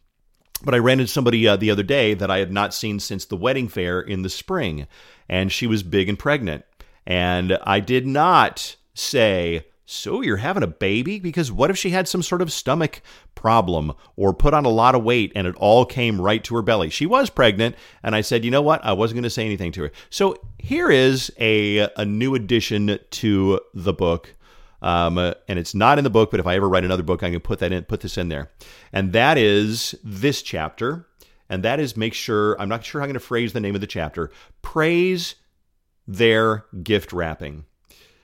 but 0.64 0.76
I 0.76 0.78
ran 0.78 1.00
into 1.00 1.12
somebody 1.12 1.48
uh, 1.48 1.56
the 1.56 1.72
other 1.72 1.84
day 1.84 2.14
that 2.14 2.30
I 2.30 2.40
had 2.40 2.52
not 2.52 2.74
seen 2.74 3.00
since 3.00 3.26
the 3.26 3.38
wedding 3.38 3.68
fair 3.68 4.00
in 4.00 4.22
the 4.22 4.30
spring, 4.30 4.88
and 5.28 5.52
she 5.52 5.68
was 5.68 5.84
big 5.84 6.10
and 6.10 6.20
pregnant. 6.20 6.66
And 7.08 7.58
I 7.64 7.80
did 7.80 8.06
not 8.06 8.76
say, 8.94 9.66
so 9.90 10.22
you're 10.22 10.38
having 10.38 10.62
a 10.62 10.68
baby? 10.68 11.20
Because 11.20 11.52
what 11.52 11.70
if 11.70 11.78
she 11.78 11.90
had 11.90 12.08
some 12.08 12.22
sort 12.22 12.42
of 12.42 12.52
stomach 12.52 13.02
problem 13.34 13.94
or 14.16 14.34
put 14.34 14.54
on 14.54 14.64
a 14.66 14.70
lot 14.70 14.94
of 14.94 15.04
weight 15.04 15.32
and 15.36 15.48
it 15.48 15.56
all 15.56 15.86
came 15.86 16.22
right 16.22 16.44
to 16.44 16.56
her 16.56 16.62
belly? 16.62 16.90
She 16.90 17.06
was 17.06 17.30
pregnant, 17.30 17.76
and 18.04 18.16
I 18.16 18.22
said, 18.22 18.46
you 18.46 18.52
know 18.52 18.62
what? 18.62 18.86
I 18.86 18.94
wasn't 18.94 19.16
going 19.16 19.24
to 19.24 19.30
say 19.30 19.46
anything 19.46 19.72
to 19.74 19.84
her. 19.84 19.92
So 20.10 20.36
here 20.60 20.92
is 20.92 21.32
a, 21.40 21.90
a 21.98 22.06
new 22.06 22.36
addition 22.36 23.00
to 23.10 23.60
the 23.74 23.94
book. 23.94 24.36
Um, 24.82 25.18
and 25.18 25.60
it's 25.60 25.74
not 25.76 25.98
in 25.98 26.04
the 26.04 26.10
book, 26.10 26.32
but 26.32 26.40
if 26.40 26.48
I 26.48 26.56
ever 26.56 26.70
write 26.70 26.86
another 26.86 27.04
book, 27.04 27.24
I 27.24 27.32
can 27.32 27.40
put 27.40 27.60
that 27.60 27.72
in, 27.72 27.84
put 27.84 28.02
this 28.02 28.18
in 28.18 28.30
there. 28.30 28.52
And 28.94 29.12
that 29.14 29.38
is 29.38 29.96
this 30.04 30.42
chapter. 30.42 31.08
And 31.50 31.64
that 31.64 31.80
is 31.80 31.98
make 31.98 32.14
sure, 32.14 32.62
I'm 32.62 32.70
not 32.70 32.86
sure 32.86 33.02
how 33.02 33.06
I'm 33.06 33.10
going 33.10 33.16
to 33.16 33.20
phrase 33.20 33.54
the 33.54 33.60
name 33.60 33.76
of 33.76 33.82
the 33.82 33.88
chapter. 33.88 34.32
Praise 34.62 35.36
their 36.08 36.66
gift 36.84 37.12
wrapping 37.12 37.66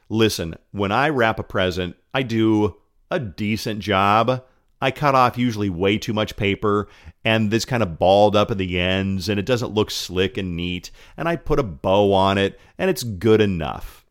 listen, 0.09 0.55
when 0.71 0.91
I 0.91 1.09
wrap 1.09 1.39
a 1.39 1.43
present, 1.43 1.95
I 2.13 2.23
do 2.23 2.75
a 3.11 3.19
decent 3.19 3.79
job. 3.79 4.43
I 4.81 4.91
cut 4.91 5.15
off 5.15 5.37
usually 5.37 5.69
way 5.69 5.97
too 5.97 6.13
much 6.13 6.35
paper 6.35 6.87
and 7.23 7.49
this 7.49 7.65
kind 7.65 7.81
of 7.81 7.97
balled 7.97 8.35
up 8.35 8.51
at 8.51 8.57
the 8.57 8.79
ends 8.79 9.29
and 9.29 9.39
it 9.39 9.45
doesn't 9.45 9.73
look 9.73 9.89
slick 9.89 10.37
and 10.37 10.55
neat. 10.55 10.91
And 11.17 11.27
I 11.27 11.37
put 11.37 11.59
a 11.59 11.63
bow 11.63 12.13
on 12.13 12.37
it 12.37 12.59
and 12.77 12.89
it's 12.89 13.03
good 13.03 13.41
enough. 13.41 14.05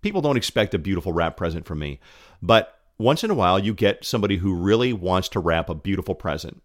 People 0.00 0.22
don't 0.22 0.36
expect 0.36 0.74
a 0.74 0.78
beautiful 0.78 1.12
wrap 1.12 1.36
present 1.36 1.66
from 1.66 1.78
me, 1.78 2.00
but 2.40 2.80
once 2.98 3.22
in 3.22 3.30
a 3.30 3.34
while 3.34 3.58
you 3.58 3.74
get 3.74 4.04
somebody 4.04 4.38
who 4.38 4.54
really 4.54 4.92
wants 4.92 5.28
to 5.30 5.40
wrap 5.40 5.68
a 5.68 5.74
beautiful 5.74 6.14
present. 6.14 6.62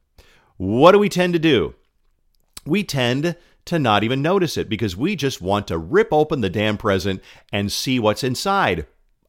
What 0.58 0.94
do 0.94 1.00
we 1.00 1.10
tend 1.10 1.34
to 1.34 1.40
do? 1.40 1.76
We 2.66 2.84
tend 2.84 3.36
to 3.66 3.80
not 3.80 4.04
even 4.04 4.22
notice 4.22 4.58
it 4.58 4.70
because 4.70 4.98
we 4.98 5.16
just 5.16 5.42
want 5.42 5.68
to 5.68 5.78
rip 5.78 6.10
open 6.12 6.42
the 6.42 6.50
damn 6.50 6.78
present 6.78 7.22
and 7.52 7.72
see 7.72 8.00
what's 8.00 8.24
inside 8.24 8.86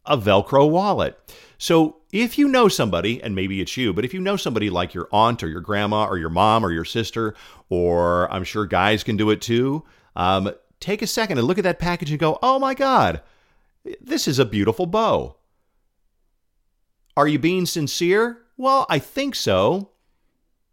a 0.07 0.19
Velcro 0.19 0.69
wallet. 0.69 1.19
So 1.57 1.97
if 2.13 2.37
you 2.39 2.49
know 2.49 2.69
somebody, 2.69 3.23
and 3.23 3.35
maybe 3.35 3.61
it's 3.61 3.77
you, 3.77 3.93
but 3.93 4.05
if 4.05 4.13
you 4.13 4.21
know 4.21 4.37
somebody 4.37 4.71
like 4.71 4.93
your 4.93 5.09
aunt 5.13 5.43
or 5.43 5.49
your 5.49 5.61
grandma 5.61 6.07
or 6.07 6.19
your 6.19 6.31
mom 6.31 6.65
or 6.65 6.71
your 6.71 6.85
sister, 6.85 7.35
or 7.71 8.31
I'm 8.31 8.45
sure 8.45 8.67
guys 8.67 9.03
can 9.03 9.17
do 9.17 9.31
it 9.31 9.41
too, 9.41 9.85
um, 10.15 10.53
take 10.81 11.01
a 11.01 11.07
second 11.07 11.39
and 11.39 11.47
look 11.47 11.59
at 11.59 11.65
that 11.65 11.79
package 11.79 12.11
and 12.11 12.21
go, 12.21 12.39
oh 12.43 12.59
my 12.59 12.75
God, 12.75 13.23
this 14.01 14.29
is 14.29 14.39
a 14.39 14.45
beautiful 14.45 14.87
bow. 14.87 15.37
Are 17.17 17.29
you 17.29 17.39
being 17.39 17.65
sincere? 17.65 18.43
Well, 18.57 18.87
I 18.91 18.99
think 18.99 19.35
so. 19.35 19.91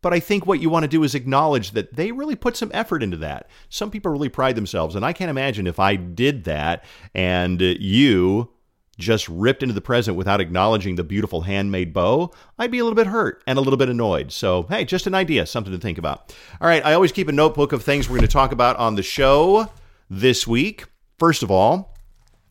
But 0.01 0.13
I 0.13 0.19
think 0.19 0.45
what 0.45 0.59
you 0.59 0.69
want 0.69 0.83
to 0.83 0.89
do 0.89 1.03
is 1.03 1.13
acknowledge 1.13 1.71
that 1.71 1.95
they 1.95 2.11
really 2.11 2.35
put 2.35 2.57
some 2.57 2.71
effort 2.73 3.03
into 3.03 3.17
that. 3.17 3.49
Some 3.69 3.91
people 3.91 4.11
really 4.11 4.29
pride 4.29 4.55
themselves. 4.55 4.95
And 4.95 5.05
I 5.05 5.13
can't 5.13 5.29
imagine 5.29 5.67
if 5.67 5.79
I 5.79 5.95
did 5.95 6.43
that 6.45 6.83
and 7.13 7.61
you 7.61 8.49
just 8.97 9.27
ripped 9.29 9.63
into 9.63 9.73
the 9.73 9.81
present 9.81 10.17
without 10.17 10.41
acknowledging 10.41 10.95
the 10.95 11.03
beautiful 11.03 11.41
handmade 11.41 11.93
bow, 11.93 12.31
I'd 12.57 12.71
be 12.71 12.79
a 12.79 12.83
little 12.83 12.95
bit 12.95 13.07
hurt 13.07 13.43
and 13.47 13.57
a 13.57 13.61
little 13.61 13.77
bit 13.77 13.89
annoyed. 13.89 14.31
So, 14.31 14.63
hey, 14.63 14.85
just 14.85 15.07
an 15.07 15.15
idea, 15.15 15.45
something 15.45 15.73
to 15.73 15.79
think 15.79 15.97
about. 15.97 16.33
All 16.61 16.67
right, 16.67 16.85
I 16.85 16.93
always 16.93 17.11
keep 17.11 17.27
a 17.27 17.33
notebook 17.33 17.73
of 17.73 17.83
things 17.83 18.07
we're 18.07 18.17
going 18.17 18.27
to 18.27 18.33
talk 18.33 18.51
about 18.51 18.77
on 18.77 18.95
the 18.95 19.03
show 19.03 19.69
this 20.09 20.47
week. 20.47 20.85
First 21.19 21.43
of 21.43 21.51
all, 21.51 21.95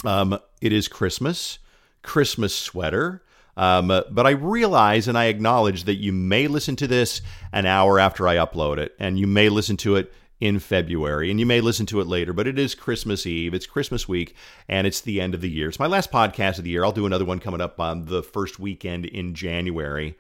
um, 0.05 0.39
it 0.61 0.73
is 0.73 0.89
Christmas, 0.89 1.59
Christmas 2.03 2.55
sweater. 2.55 3.23
Um, 3.57 3.89
but 3.89 4.27
I 4.27 4.31
realize 4.31 5.09
and 5.09 5.19
I 5.19 5.27
acknowledge 5.27 5.85
that 5.85 5.97
you 5.97 6.13
may 6.13 6.47
listen 6.47 6.77
to 6.77 6.87
this 6.87 7.21
an 7.53 7.67
hour 7.67 7.99
after 7.99 8.27
I 8.27 8.37
upload 8.37 8.79
it, 8.79 8.95
and 8.99 9.19
you 9.19 9.27
may 9.27 9.49
listen 9.49 9.77
to 9.79 9.97
it 9.97 10.13
in 10.41 10.59
February, 10.59 11.31
and 11.31 11.39
you 11.39 11.45
may 11.45 11.61
listen 11.61 11.85
to 11.85 12.01
it 12.01 12.07
later, 12.07 12.33
but 12.33 12.47
it 12.47 12.59
is 12.59 12.75
Christmas 12.75 13.27
Eve, 13.27 13.53
it's 13.53 13.67
Christmas 13.67 14.09
week, 14.09 14.35
and 14.69 14.87
it's 14.87 15.03
the 15.03 15.21
end 15.21 15.35
of 15.35 15.43
the 15.43 15.51
year. 15.51 15.69
It's 15.69 15.79
my 15.79 15.87
last 15.87 16.11
podcast 16.11 16.57
of 16.57 16.65
the 16.65 16.71
year. 16.71 16.83
I'll 16.83 16.93
do 16.93 17.05
another 17.05 17.27
one 17.27 17.41
coming 17.41 17.61
up 17.61 17.79
on 17.79 18.07
the 18.07 18.23
first 18.23 18.59
weekend 18.59 19.05
in 19.05 19.35
January. 19.35 20.17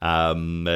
Um, 0.00 0.68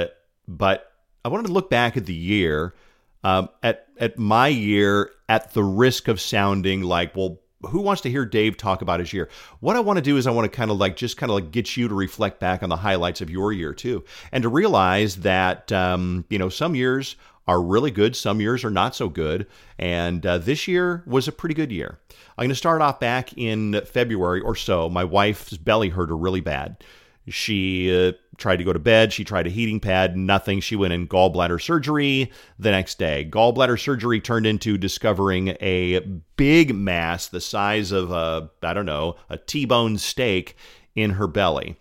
but 0.49 0.93
I 1.25 1.29
wanted 1.29 1.47
to 1.47 1.53
look 1.53 1.71
back 1.71 1.97
at 1.97 2.07
the 2.07 2.15
year, 2.15 2.75
um, 3.23 3.51
at 3.63 3.87
at 3.99 4.19
my 4.19 4.49
year, 4.49 5.11
at 5.29 5.53
the 5.53 5.63
risk 5.63 6.09
of 6.09 6.21
sounding 6.21 6.83
like, 6.83 7.15
well, 7.15 7.39
who 7.67 7.81
wants 7.81 8.03
to 8.03 8.11
hear 8.11 8.25
Dave 8.25 8.57
talk 8.57 8.83
about 8.83 9.01
his 9.01 9.13
year? 9.13 9.29
What 9.61 9.77
I 9.77 9.81
want 9.81 9.97
to 9.97 10.03
do 10.03 10.17
is 10.17 10.27
I 10.27 10.31
want 10.31 10.51
to 10.51 10.57
kind 10.57 10.71
of 10.71 10.77
like 10.77 10.97
just 10.97 11.17
kind 11.17 11.31
of 11.31 11.35
like 11.35 11.51
get 11.51 11.77
you 11.77 11.89
to 11.89 11.95
reflect 11.95 12.41
back 12.41 12.63
on 12.63 12.69
the 12.69 12.77
highlights 12.77 13.21
of 13.21 13.31
your 13.31 13.53
year 13.53 13.73
too, 13.73 14.05
and 14.33 14.43
to 14.43 14.49
realize 14.49 15.17
that 15.17 15.73
um, 15.73 16.25
you 16.31 16.39
know 16.39 16.49
some 16.49 16.75
years 16.75 17.17
are 17.47 17.63
really 17.63 17.91
good, 17.91 18.15
some 18.15 18.41
years 18.41 18.65
are 18.65 18.71
not 18.71 18.95
so 18.95 19.09
good, 19.09 19.47
and 19.79 20.25
uh, 20.27 20.39
this 20.39 20.69
year 20.69 21.03
was 21.07 21.27
a 21.27 21.33
pretty 21.33 21.55
good 21.55 21.73
year. 21.73 21.99
I'm 22.37 22.43
going 22.43 22.51
to 22.51 22.55
start 22.55 22.83
off 22.83 23.01
back 23.01 23.37
in 23.37 23.81
February 23.87 24.41
or 24.41 24.55
so. 24.55 24.89
My 24.89 25.03
wife's 25.03 25.57
belly 25.57 25.89
hurt 25.89 26.11
her 26.11 26.17
really 26.17 26.43
bad. 26.43 26.85
She 27.27 28.09
uh, 28.09 28.13
tried 28.39 28.57
to 28.57 28.65
go 28.65 28.73
to 28.73 28.79
bed. 28.79 29.13
She 29.13 29.25
tried 29.25 29.47
a 29.47 29.51
heating 29.51 29.81
pad, 29.81 30.17
nothing. 30.17 30.61
She 30.61 30.77
went 30.77 30.95
in 30.95 31.09
gallbladder 31.09 31.61
surgery 31.61 32.31
the 32.59 32.71
next 32.71 32.99
day. 32.99 33.29
Gallbladder 33.31 33.79
surgery 33.79 34.21
turned 34.21 34.47
into 34.47 34.79
discovering 34.79 35.57
a 35.61 36.01
big 36.37 36.75
mass 36.75 37.27
the 37.27 37.41
size 37.41 37.93
of 37.93 38.11
a, 38.11 38.51
I 38.63 38.73
don't 38.73 38.87
know, 38.87 39.17
a 39.29 39.37
T 39.37 39.65
bone 39.65 39.99
steak 39.99 40.57
in 40.95 41.11
her 41.11 41.27
belly. 41.27 41.77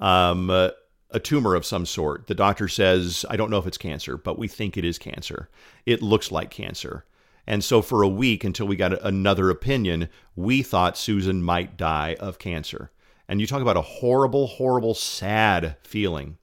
Um, 0.00 0.50
uh, 0.50 0.70
a 1.12 1.20
tumor 1.20 1.54
of 1.54 1.64
some 1.64 1.86
sort. 1.86 2.26
The 2.26 2.34
doctor 2.34 2.68
says, 2.68 3.24
I 3.30 3.36
don't 3.36 3.50
know 3.50 3.58
if 3.58 3.66
it's 3.66 3.78
cancer, 3.78 4.16
but 4.16 4.38
we 4.38 4.48
think 4.48 4.76
it 4.76 4.84
is 4.84 4.98
cancer. 4.98 5.48
It 5.86 6.02
looks 6.02 6.32
like 6.32 6.50
cancer. 6.50 7.04
And 7.46 7.62
so, 7.62 7.82
for 7.82 8.02
a 8.02 8.08
week 8.08 8.44
until 8.44 8.66
we 8.66 8.76
got 8.76 9.04
another 9.04 9.50
opinion, 9.50 10.08
we 10.36 10.62
thought 10.62 10.96
Susan 10.96 11.42
might 11.42 11.76
die 11.76 12.16
of 12.20 12.38
cancer. 12.38 12.90
And 13.28 13.40
you 13.40 13.46
talk 13.46 13.62
about 13.62 13.76
a 13.76 13.82
horrible, 13.82 14.46
horrible, 14.46 14.94
sad 14.94 15.76
feeling. 15.82 16.38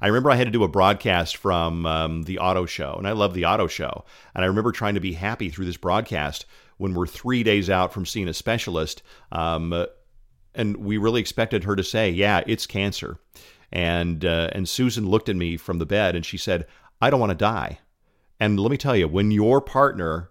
I 0.00 0.06
remember 0.06 0.30
I 0.30 0.36
had 0.36 0.46
to 0.46 0.52
do 0.52 0.62
a 0.62 0.68
broadcast 0.68 1.36
from 1.36 1.84
um, 1.84 2.22
the 2.22 2.38
auto 2.38 2.66
show, 2.66 2.94
and 2.96 3.08
I 3.08 3.12
love 3.12 3.34
the 3.34 3.46
auto 3.46 3.66
show. 3.66 4.04
And 4.34 4.44
I 4.44 4.48
remember 4.48 4.70
trying 4.70 4.94
to 4.94 5.00
be 5.00 5.14
happy 5.14 5.50
through 5.50 5.64
this 5.64 5.76
broadcast 5.76 6.46
when 6.76 6.94
we're 6.94 7.06
three 7.06 7.42
days 7.42 7.68
out 7.68 7.92
from 7.92 8.06
seeing 8.06 8.28
a 8.28 8.34
specialist. 8.34 9.02
Um, 9.32 9.86
and 10.54 10.76
we 10.76 10.98
really 10.98 11.20
expected 11.20 11.64
her 11.64 11.74
to 11.76 11.82
say, 11.82 12.10
Yeah, 12.10 12.42
it's 12.46 12.66
cancer. 12.66 13.18
And, 13.70 14.24
uh, 14.24 14.50
and 14.52 14.68
Susan 14.68 15.08
looked 15.08 15.28
at 15.28 15.36
me 15.36 15.56
from 15.56 15.78
the 15.78 15.86
bed 15.86 16.16
and 16.16 16.24
she 16.24 16.38
said, 16.38 16.66
I 17.02 17.10
don't 17.10 17.20
want 17.20 17.30
to 17.30 17.36
die. 17.36 17.80
And 18.40 18.58
let 18.58 18.70
me 18.70 18.76
tell 18.76 18.96
you, 18.96 19.08
when 19.08 19.30
your 19.30 19.60
partner 19.60 20.30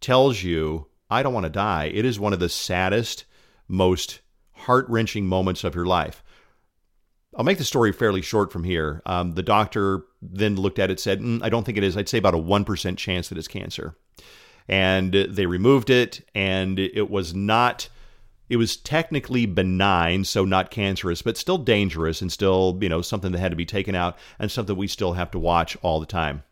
tells 0.00 0.42
you, 0.42 0.88
I 1.08 1.22
don't 1.22 1.34
want 1.34 1.44
to 1.44 1.50
die, 1.50 1.84
it 1.94 2.04
is 2.04 2.18
one 2.18 2.32
of 2.32 2.40
the 2.40 2.48
saddest, 2.48 3.24
most 3.68 4.20
heart 4.66 4.86
wrenching 4.88 5.26
moments 5.26 5.64
of 5.64 5.74
your 5.74 5.86
life. 5.86 6.22
I'll 7.36 7.44
make 7.44 7.58
the 7.58 7.64
story 7.64 7.92
fairly 7.92 8.22
short 8.22 8.52
from 8.52 8.64
here. 8.64 9.02
Um, 9.06 9.32
the 9.32 9.42
doctor 9.42 10.02
then 10.22 10.56
looked 10.56 10.78
at 10.78 10.90
it, 10.90 10.98
said, 10.98 11.20
mm, 11.20 11.42
I 11.42 11.48
don't 11.48 11.64
think 11.64 11.78
it 11.78 11.84
is. 11.84 11.96
I'd 11.96 12.08
say 12.08 12.18
about 12.18 12.34
a 12.34 12.38
1% 12.38 12.96
chance 12.96 13.28
that 13.28 13.38
it's 13.38 13.48
cancer. 13.48 13.96
And 14.68 15.12
they 15.12 15.46
removed 15.46 15.90
it, 15.90 16.26
and 16.34 16.78
it 16.78 17.08
was 17.08 17.34
not, 17.34 17.88
it 18.48 18.56
was 18.56 18.76
technically 18.76 19.46
benign, 19.46 20.24
so 20.24 20.44
not 20.44 20.70
cancerous, 20.70 21.22
but 21.22 21.36
still 21.36 21.58
dangerous 21.58 22.20
and 22.20 22.32
still, 22.32 22.76
you 22.80 22.88
know, 22.88 23.02
something 23.02 23.30
that 23.32 23.38
had 23.38 23.52
to 23.52 23.56
be 23.56 23.66
taken 23.66 23.94
out 23.94 24.18
and 24.38 24.50
something 24.50 24.74
we 24.74 24.88
still 24.88 25.12
have 25.12 25.30
to 25.30 25.38
watch 25.38 25.76
all 25.82 26.00
the 26.00 26.06
time. 26.06 26.42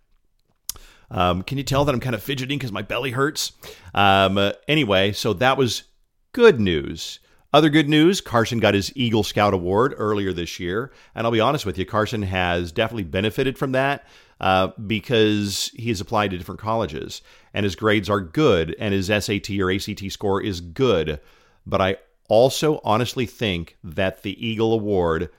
Um, 1.10 1.42
can 1.42 1.58
you 1.58 1.64
tell 1.64 1.84
that 1.84 1.94
I'm 1.94 2.00
kind 2.00 2.14
of 2.14 2.22
fidgeting 2.22 2.58
because 2.58 2.72
my 2.72 2.82
belly 2.82 3.10
hurts? 3.10 3.52
Um, 3.94 4.38
uh, 4.38 4.52
anyway, 4.68 5.12
so 5.12 5.32
that 5.32 5.56
was 5.56 5.84
good 6.32 6.60
news. 6.60 7.18
Other 7.54 7.70
good 7.70 7.88
news 7.88 8.20
Carson 8.20 8.58
got 8.58 8.74
his 8.74 8.90
Eagle 8.96 9.22
Scout 9.22 9.54
Award 9.54 9.94
earlier 9.96 10.32
this 10.32 10.58
year. 10.58 10.90
And 11.14 11.24
I'll 11.24 11.30
be 11.30 11.38
honest 11.38 11.64
with 11.64 11.78
you, 11.78 11.86
Carson 11.86 12.22
has 12.22 12.72
definitely 12.72 13.04
benefited 13.04 13.56
from 13.56 13.70
that 13.70 14.04
uh, 14.40 14.72
because 14.88 15.70
he 15.72 15.88
has 15.90 16.00
applied 16.00 16.32
to 16.32 16.36
different 16.36 16.60
colleges 16.60 17.22
and 17.52 17.62
his 17.62 17.76
grades 17.76 18.10
are 18.10 18.20
good 18.20 18.74
and 18.80 18.92
his 18.92 19.06
SAT 19.06 19.50
or 19.60 19.70
ACT 19.70 20.10
score 20.10 20.42
is 20.42 20.60
good. 20.60 21.20
But 21.64 21.80
I 21.80 21.98
also 22.28 22.80
honestly 22.82 23.24
think 23.24 23.76
that 23.84 24.24
the 24.24 24.44
Eagle 24.44 24.72
Award 24.72 25.30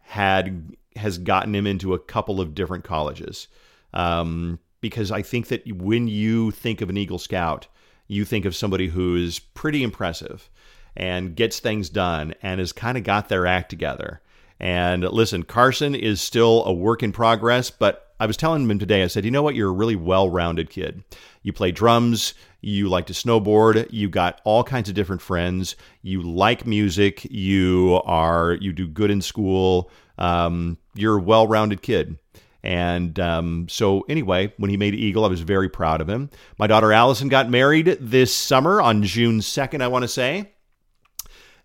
had 0.00 0.74
has 0.96 1.18
gotten 1.18 1.54
him 1.54 1.66
into 1.66 1.92
a 1.92 1.98
couple 1.98 2.40
of 2.40 2.54
different 2.54 2.84
colleges. 2.84 3.46
Um, 3.92 4.58
because 4.80 5.12
I 5.12 5.20
think 5.20 5.48
that 5.48 5.70
when 5.70 6.08
you 6.08 6.50
think 6.50 6.80
of 6.80 6.88
an 6.88 6.96
Eagle 6.96 7.18
Scout, 7.18 7.66
you 8.06 8.24
think 8.24 8.46
of 8.46 8.56
somebody 8.56 8.88
who 8.88 9.16
is 9.16 9.38
pretty 9.38 9.82
impressive 9.82 10.48
and 10.98 11.36
gets 11.36 11.60
things 11.60 11.88
done 11.88 12.34
and 12.42 12.58
has 12.58 12.72
kind 12.72 12.98
of 12.98 13.04
got 13.04 13.28
their 13.28 13.46
act 13.46 13.70
together. 13.70 14.20
And 14.60 15.04
listen, 15.04 15.44
Carson 15.44 15.94
is 15.94 16.20
still 16.20 16.64
a 16.64 16.72
work 16.72 17.04
in 17.04 17.12
progress, 17.12 17.70
but 17.70 18.12
I 18.18 18.26
was 18.26 18.36
telling 18.36 18.68
him 18.68 18.78
today, 18.80 19.04
I 19.04 19.06
said, 19.06 19.24
you 19.24 19.30
know 19.30 19.42
what? 19.42 19.54
You're 19.54 19.68
a 19.68 19.72
really 19.72 19.94
well 19.94 20.28
rounded 20.28 20.70
kid. 20.70 21.04
You 21.42 21.52
play 21.52 21.70
drums, 21.70 22.34
you 22.60 22.88
like 22.88 23.06
to 23.06 23.12
snowboard, 23.12 23.86
you 23.90 24.08
got 24.08 24.40
all 24.42 24.64
kinds 24.64 24.88
of 24.88 24.96
different 24.96 25.22
friends, 25.22 25.76
you 26.02 26.20
like 26.20 26.66
music, 26.66 27.24
you 27.30 28.02
are, 28.04 28.54
you 28.60 28.72
do 28.72 28.88
good 28.88 29.12
in 29.12 29.22
school. 29.22 29.92
Um, 30.18 30.78
you're 30.96 31.18
a 31.18 31.22
well 31.22 31.46
rounded 31.46 31.80
kid. 31.80 32.18
And 32.64 33.20
um, 33.20 33.68
so, 33.68 34.00
anyway, 34.08 34.52
when 34.56 34.68
he 34.68 34.76
made 34.76 34.96
Eagle, 34.96 35.24
I 35.24 35.28
was 35.28 35.42
very 35.42 35.68
proud 35.68 36.00
of 36.00 36.08
him. 36.08 36.28
My 36.58 36.66
daughter 36.66 36.92
Allison 36.92 37.28
got 37.28 37.48
married 37.48 37.96
this 38.00 38.34
summer 38.34 38.82
on 38.82 39.04
June 39.04 39.38
2nd, 39.38 39.80
I 39.80 39.86
want 39.86 40.02
to 40.02 40.08
say. 40.08 40.50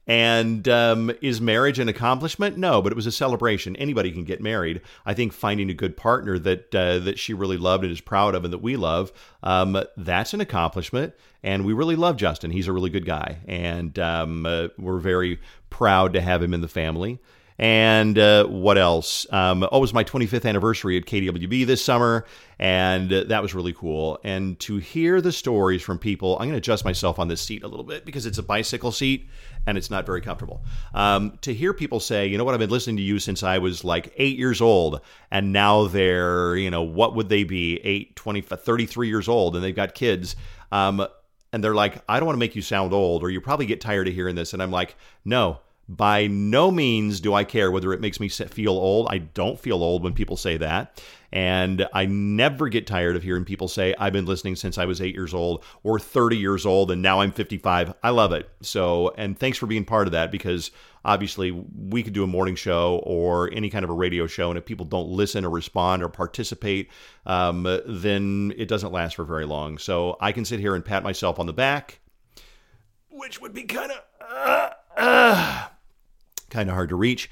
And 0.05 0.67
um, 0.67 1.12
is 1.22 1.39
marriage 1.39 1.79
an 1.79 1.88
accomplishment? 1.88 2.57
No, 2.57 2.81
but 2.81 2.91
it 2.91 2.95
was 2.95 3.05
a 3.05 3.12
celebration. 3.12 3.75
Anybody 3.77 4.12
can 4.12 4.25
get 4.25 4.41
married. 4.41 4.81
I 5.05 5.13
think 5.13 5.31
finding 5.31 5.69
a 5.69 5.74
good 5.74 5.95
partner 5.95 6.38
that 6.39 6.75
uh, 6.75 7.00
that 7.00 7.17
she 7.17 7.33
really 7.33 7.55
loved 7.57 7.83
and 7.83 7.91
is 7.91 8.01
proud 8.01 8.36
of, 8.36 8.43
and 8.43 8.51
that 8.51 8.62
we 8.62 8.75
love, 8.75 9.13
um, 9.43 9.81
that's 9.95 10.33
an 10.33 10.41
accomplishment. 10.41 11.13
And 11.41 11.65
we 11.65 11.72
really 11.72 11.95
love 11.95 12.17
Justin. 12.17 12.51
He's 12.51 12.67
a 12.67 12.74
really 12.74 12.89
good 12.89 13.05
guy, 13.05 13.39
and 13.48 13.98
um, 13.98 14.45
uh, 14.45 14.69
we're 14.77 15.00
very 15.00 15.39
proud 15.69 16.13
to 16.13 16.22
have 16.22 16.43
him 16.43 16.53
in 16.53 16.62
the 16.62 16.67
family. 16.67 17.19
And 17.60 18.17
uh, 18.17 18.45
what 18.45 18.77
else? 18.77 19.27
Um, 19.31 19.63
oh, 19.63 19.77
it 19.77 19.81
was 19.81 19.93
my 19.93 20.03
25th 20.03 20.45
anniversary 20.45 20.98
at 20.98 21.05
KDWB 21.05 21.65
this 21.65 21.83
summer, 21.83 22.25
and 22.57 23.13
uh, 23.13 23.24
that 23.25 23.41
was 23.41 23.53
really 23.53 23.74
cool. 23.74 24.19
And 24.24 24.60
to 24.62 24.77
hear 24.77 25.22
the 25.22 25.31
stories 25.31 25.81
from 25.81 26.00
people, 26.00 26.33
I'm 26.33 26.48
going 26.48 26.51
to 26.51 26.57
adjust 26.57 26.83
myself 26.83 27.19
on 27.19 27.27
this 27.27 27.41
seat 27.41 27.63
a 27.63 27.67
little 27.67 27.86
bit 27.86 28.05
because 28.05 28.25
it's 28.25 28.38
a 28.38 28.43
bicycle 28.43 28.91
seat 28.91 29.29
and 29.65 29.77
it's 29.77 29.89
not 29.89 30.05
very 30.05 30.22
comfortable. 30.22 30.63
Um, 30.93 31.38
to 31.41 31.53
hear 31.53 31.74
people 31.74 32.00
say, 32.00 32.27
you 32.27 32.38
know 32.38 32.43
what, 32.43 32.53
I've 32.53 32.60
been 32.60 32.69
listening 32.69 32.98
to 32.98 33.03
you 33.03 33.19
since 33.19 33.43
I 33.43 33.60
was 33.60 33.83
like 33.83 34.13
eight 34.17 34.38
years 34.38 34.60
old, 34.60 35.01
and 35.31 35.53
now 35.53 35.88
they're, 35.88 36.55
you 36.55 36.72
know, 36.72 36.81
what 36.81 37.15
would 37.15 37.29
they 37.29 37.43
be, 37.43 37.79
8, 37.83 38.15
20, 38.15 38.41
33 38.41 39.07
years 39.07 39.27
old, 39.27 39.55
and 39.55 39.63
they've 39.63 39.75
got 39.75 39.93
kids. 39.93 40.36
Um, 40.72 41.05
and 41.53 41.63
they're 41.63 41.75
like, 41.75 42.03
I 42.10 42.19
don't 42.19 42.25
want 42.25 42.36
to 42.36 42.39
make 42.39 42.55
you 42.55 42.63
sound 42.63 42.93
old, 42.93 43.24
or 43.24 43.29
you 43.29 43.39
probably 43.39 43.67
get 43.67 43.79
tired 43.79 44.07
of 44.07 44.13
hearing 44.13 44.36
this. 44.36 44.53
And 44.53 44.62
I'm 44.62 44.72
like, 44.72 44.95
no, 45.24 45.60
by 45.95 46.27
no 46.27 46.71
means 46.71 47.19
do 47.19 47.33
I 47.33 47.43
care 47.43 47.71
whether 47.71 47.93
it 47.93 48.01
makes 48.01 48.19
me 48.19 48.29
feel 48.29 48.73
old. 48.73 49.07
I 49.09 49.19
don't 49.19 49.59
feel 49.59 49.83
old 49.83 50.03
when 50.03 50.13
people 50.13 50.38
say 50.38 50.57
that. 50.57 51.01
And 51.31 51.88
I 51.93 52.05
never 52.05 52.69
get 52.69 52.85
tired 52.85 53.15
of 53.15 53.23
hearing 53.23 53.43
people 53.43 53.67
say, 53.67 53.95
I've 53.97 54.13
been 54.13 54.25
listening 54.25 54.55
since 54.55 54.77
I 54.77 54.85
was 54.85 55.01
eight 55.01 55.15
years 55.15 55.33
old 55.33 55.63
or 55.81 56.00
30 56.00 56.38
years 56.38 56.65
old 56.65 56.91
and 56.91 57.01
now 57.01 57.21
I'm 57.21 57.31
55. 57.31 57.93
I 58.03 58.09
love 58.12 58.33
it. 58.33 58.50
So, 58.62 59.13
and 59.17 59.38
thanks 59.38 59.57
for 59.57 59.65
being 59.65 59.83
part 59.83 60.07
of 60.07 60.12
that 60.12 60.31
because 60.31 60.69
obviously 61.03 61.51
we 61.51 62.03
could 62.03 62.13
do 62.13 62.23
a 62.23 62.27
morning 62.27 62.55
show 62.55 63.01
or 63.03 63.51
any 63.51 63.69
kind 63.69 63.83
of 63.83 63.89
a 63.89 63.95
radio 63.95 64.27
show. 64.27 64.50
And 64.50 64.57
if 64.57 64.65
people 64.65 64.85
don't 64.85 65.09
listen 65.09 65.43
or 65.43 65.50
respond 65.50 66.03
or 66.03 66.09
participate, 66.09 66.91
um, 67.25 67.63
then 67.88 68.53
it 68.55 68.67
doesn't 68.67 68.91
last 68.91 69.15
for 69.15 69.25
very 69.25 69.45
long. 69.45 69.79
So 69.79 70.17
I 70.21 70.31
can 70.33 70.45
sit 70.45 70.59
here 70.59 70.75
and 70.75 70.85
pat 70.85 71.03
myself 71.03 71.39
on 71.39 71.47
the 71.47 71.53
back, 71.53 72.00
which 73.09 73.41
would 73.41 73.53
be 73.53 73.63
kind 73.63 73.91
of. 73.91 74.01
Uh, 74.21 74.69
uh, 74.95 75.67
kind 76.53 76.69
of 76.69 76.75
hard 76.75 76.89
to 76.89 76.95
reach 76.95 77.29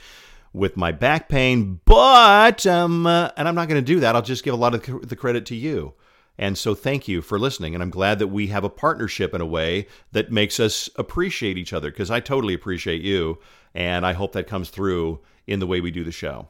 with 0.53 0.75
my 0.75 0.91
back 0.91 1.29
pain, 1.29 1.79
but 1.85 2.65
um, 2.67 3.07
uh, 3.07 3.29
and 3.37 3.47
I'm 3.47 3.55
not 3.55 3.69
going 3.69 3.81
to 3.81 3.93
do 3.93 4.01
that. 4.01 4.15
I'll 4.15 4.21
just 4.21 4.43
give 4.43 4.53
a 4.53 4.57
lot 4.57 4.73
of 4.73 5.07
the 5.07 5.15
credit 5.15 5.45
to 5.47 5.55
you. 5.55 5.93
And 6.37 6.57
so 6.57 6.73
thank 6.73 7.07
you 7.07 7.21
for 7.21 7.37
listening. 7.37 7.73
And 7.73 7.83
I'm 7.83 7.89
glad 7.89 8.19
that 8.19 8.27
we 8.27 8.47
have 8.47 8.63
a 8.63 8.69
partnership 8.69 9.33
in 9.33 9.41
a 9.41 9.45
way 9.45 9.87
that 10.11 10.31
makes 10.31 10.59
us 10.59 10.89
appreciate 10.95 11.57
each 11.57 11.71
other 11.71 11.91
because 11.91 12.09
I 12.09 12.19
totally 12.19 12.53
appreciate 12.53 13.01
you. 13.01 13.37
And 13.75 14.05
I 14.05 14.13
hope 14.13 14.33
that 14.33 14.47
comes 14.47 14.69
through 14.69 15.19
in 15.45 15.59
the 15.59 15.67
way 15.67 15.81
we 15.81 15.91
do 15.91 16.03
the 16.03 16.11
show. 16.11 16.49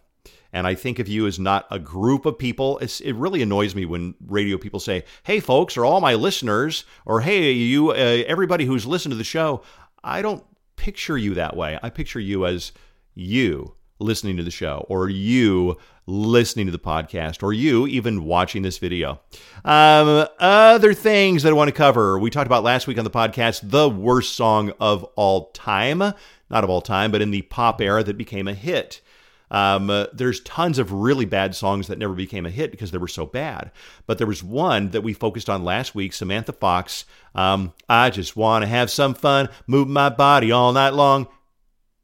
And 0.54 0.68
I 0.68 0.76
think 0.76 1.00
of 1.00 1.08
you 1.08 1.28
as 1.28 1.40
not 1.40 1.66
a 1.72 1.80
group 1.80 2.26
of 2.26 2.38
people. 2.38 2.78
It's, 2.80 3.02
it 3.02 3.14
really 3.14 3.42
annoys 3.42 3.76
me 3.76 3.86
when 3.86 4.16
radio 4.26 4.58
people 4.58 4.80
say, 4.80 5.06
"Hey, 5.24 5.40
folks, 5.40 5.78
or 5.78 5.86
all 5.86 6.02
my 6.02 6.16
listeners," 6.16 6.84
or 7.06 7.22
"Hey, 7.22 7.54
you, 7.54 7.92
uh, 7.92 7.94
everybody 7.94 8.66
who's 8.66 8.86
listened 8.86 9.14
to 9.14 9.18
the 9.18 9.24
show." 9.24 9.64
I 10.04 10.22
don't 10.22 10.44
picture 10.82 11.16
you 11.16 11.36
that 11.36 11.56
way. 11.56 11.78
I 11.84 11.92
picture 11.92 12.20
you 12.20 12.48
as 12.48 12.72
you 13.14 13.76
listening 14.00 14.36
to 14.36 14.44
the 14.44 14.50
show, 14.50 14.84
or 14.90 15.10
you 15.10 15.78
listening 16.08 16.66
to 16.66 16.72
the 16.72 16.80
podcast, 16.80 17.44
or 17.44 17.54
you 17.54 17.86
even 17.86 18.26
watching 18.26 18.64
this 18.64 18.80
video. 18.80 19.20
Um, 19.64 20.26
other 20.40 20.96
things 20.96 21.44
that 21.44 21.50
I 21.50 21.54
want 21.54 21.68
to 21.68 21.72
cover. 21.72 22.18
We 22.18 22.32
talked 22.32 22.48
about 22.48 22.64
last 22.64 22.88
week 22.88 22.98
on 22.98 23.04
the 23.04 23.12
podcast 23.12 23.70
the 23.70 23.88
worst 23.88 24.34
song 24.34 24.74
of 24.80 25.04
all 25.16 25.52
time. 25.52 26.00
Not 26.00 26.64
of 26.64 26.70
all 26.72 26.82
time, 26.82 27.12
but 27.12 27.22
in 27.22 27.30
the 27.30 27.44
pop 27.44 27.80
era 27.80 28.04
that 28.04 28.18
became 28.18 28.48
a 28.48 28.56
hit. 28.56 29.02
Um, 29.52 29.90
uh, 29.90 30.08
there's 30.14 30.40
tons 30.40 30.80
of 30.80 30.94
really 30.94 31.26
bad 31.26 31.56
songs 31.56 31.88
that 31.88 32.00
never 32.00 32.14
became 32.14 32.46
a 32.46 32.50
hit 32.50 32.72
because 32.72 32.92
they 32.92 32.98
were 32.98 33.08
so 33.08 33.26
bad. 33.26 33.72
But 34.08 34.18
there 34.18 34.26
was 34.26 34.42
one 34.42 34.90
that 34.92 35.02
we 35.02 35.14
focused 35.14 35.50
on 35.50 35.64
last 35.64 35.94
week 35.94 36.14
Samantha 36.14 36.54
Fox. 36.54 37.06
Um, 37.36 37.74
I 37.88 38.10
just 38.10 38.36
want 38.36 38.64
to 38.64 38.68
have 38.68 38.90
some 38.90 39.14
fun, 39.14 39.50
move 39.68 39.88
my 39.90 40.10
body 40.10 40.52
all 40.52 40.72
night 40.72 40.94
long. 40.94 41.28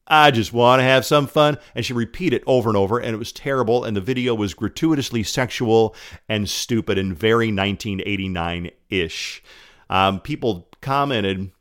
I 0.10 0.32
just 0.32 0.54
want 0.54 0.80
to 0.80 0.84
have 0.84 1.06
some 1.06 1.26
fun. 1.26 1.58
And 1.74 1.86
she 1.86 1.94
repeated 1.94 2.42
it 2.42 2.44
over 2.46 2.70
and 2.70 2.78
over, 2.78 3.00
and 3.00 3.14
it 3.14 3.18
was 3.20 3.32
terrible. 3.32 3.84
And 3.84 3.96
the 3.96 4.02
video 4.02 4.36
was 4.36 4.54
gratuitously 4.54 5.24
sexual 5.24 5.96
and 6.28 6.50
stupid 6.50 6.98
and 6.98 7.18
very 7.18 7.48
1989 7.48 8.72
ish. 8.90 9.42
Um, 9.90 10.20
people 10.20 10.70
commented 10.82 11.52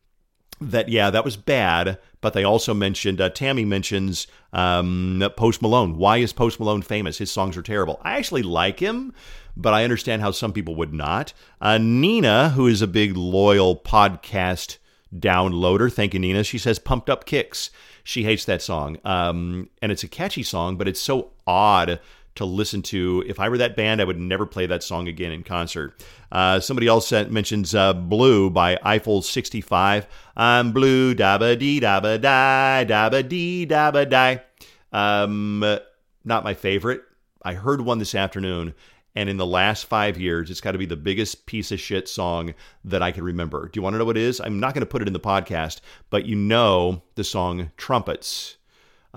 that, 0.61 0.89
yeah, 0.89 1.11
that 1.11 1.25
was 1.25 1.37
bad, 1.37 1.99
but 2.27 2.33
they 2.33 2.43
also 2.43 2.75
mentioned, 2.75 3.21
uh, 3.21 3.31
Tammy 3.31 3.65
mentions 3.65 4.27
um, 4.53 5.23
Post 5.37 5.63
Malone. 5.63 5.97
Why 5.97 6.17
is 6.17 6.33
Post 6.33 6.59
Malone 6.59 6.83
famous? 6.83 7.19
His 7.19 7.31
songs 7.31 7.57
are 7.57 7.63
terrible. 7.63 8.01
I 8.03 8.17
actually 8.17 8.43
like 8.43 8.81
him, 8.81 9.15
but 9.57 9.73
I 9.73 9.85
understand 9.85 10.23
how 10.23 10.33
some 10.33 10.53
people 10.53 10.75
would 10.75 10.93
not. 10.93 11.33
Uh, 11.61 11.79
Nina, 11.79 12.49
who 12.49 12.67
is 12.67 12.83
a 12.83 12.89
big 12.89 13.17
loyal 13.17 13.77
podcast 13.77 14.79
downloader, 15.17 15.93
thank 15.93 16.15
you, 16.15 16.19
Nina, 16.19 16.43
she 16.43 16.59
says 16.59 16.81
Pumped 16.81 17.09
Up 17.09 17.27
Kicks. 17.27 17.71
She 18.03 18.25
hates 18.25 18.45
that 18.47 18.61
song. 18.61 18.99
Um, 19.05 19.71
and 19.81 19.93
it's 19.93 20.03
a 20.03 20.09
catchy 20.09 20.43
song, 20.43 20.77
but 20.77 20.89
it's 20.89 20.99
so 21.01 21.31
odd 21.47 22.01
to 22.37 22.45
listen 22.45 22.83
to. 22.83 23.25
If 23.27 23.41
I 23.41 23.49
were 23.49 23.59
that 23.59 23.77
band, 23.77 24.01
I 24.01 24.05
would 24.05 24.19
never 24.19 24.47
play 24.47 24.67
that 24.67 24.83
song 24.83 25.09
again 25.09 25.33
in 25.33 25.43
concert. 25.43 26.03
Uh, 26.31 26.61
somebody 26.61 26.87
else 26.87 27.13
mentions 27.13 27.75
uh, 27.75 27.93
Blue 27.93 28.51
by 28.51 28.79
Eiffel 28.83 29.23
65. 29.23 30.07
I'm 30.37 30.73
blue, 30.73 31.15
dabba 31.15 31.59
dee 31.59 31.81
dabba 31.81 32.21
die, 32.21 32.85
dabba 32.89 33.29
dee 33.29 33.67
dabba 33.67 34.09
die. 34.09 34.43
Um, 34.93 35.65
not 36.25 36.45
my 36.45 36.55
favorite. 36.55 37.03
I 37.43 37.55
heard 37.55 37.81
one 37.81 37.99
this 37.99 38.15
afternoon, 38.15 38.75
and 39.15 39.29
in 39.29 39.37
the 39.37 39.47
last 39.47 39.87
five 39.87 40.19
years, 40.19 40.51
it's 40.51 40.61
got 40.61 40.73
to 40.73 40.79
be 40.79 40.87
the 40.87 40.97
biggest 40.97 41.47
piece 41.47 41.71
of 41.71 41.81
shit 41.81 42.09
song 42.09 42.55
that 42.85 43.03
I 43.03 43.13
can 43.13 43.25
remember. 43.25 43.69
Do 43.69 43.79
you 43.79 43.83
want 43.83 43.95
to 43.95 43.99
know 43.99 44.05
what 44.05 44.17
it 44.17 44.23
is? 44.23 44.41
I'm 44.41 44.61
not 44.61 44.75
going 44.75 44.81
to 44.81 44.87
put 44.87 45.01
it 45.01 45.09
in 45.09 45.15
the 45.15 45.21
podcast, 45.21 45.81
but 46.11 46.27
you 46.27 46.35
know 46.35 47.03
the 47.15 47.25
song 47.25 47.71
Trumpets. 47.77 48.57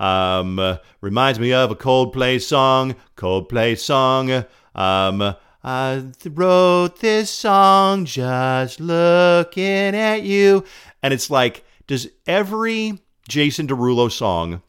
Um, 0.00 0.78
reminds 1.02 1.38
me 1.38 1.52
of 1.52 1.70
a 1.70 1.76
Coldplay 1.76 2.40
song. 2.40 2.96
Coldplay 3.16 3.78
song. 3.78 4.46
Um, 4.74 5.36
I 5.62 6.04
wrote 6.24 7.00
this 7.00 7.30
song 7.30 8.06
just 8.06 8.80
looking 8.80 9.94
at 9.94 10.22
you. 10.22 10.64
And 11.02 11.12
it's 11.12 11.28
like, 11.28 11.64
does 11.86 12.08
every 12.26 12.98
Jason 13.28 13.68
Derulo 13.68 14.10
song 14.10 14.62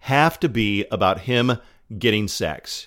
have 0.00 0.38
to 0.40 0.48
be 0.48 0.86
about 0.92 1.22
him 1.22 1.58
getting 1.98 2.28
sex? 2.28 2.86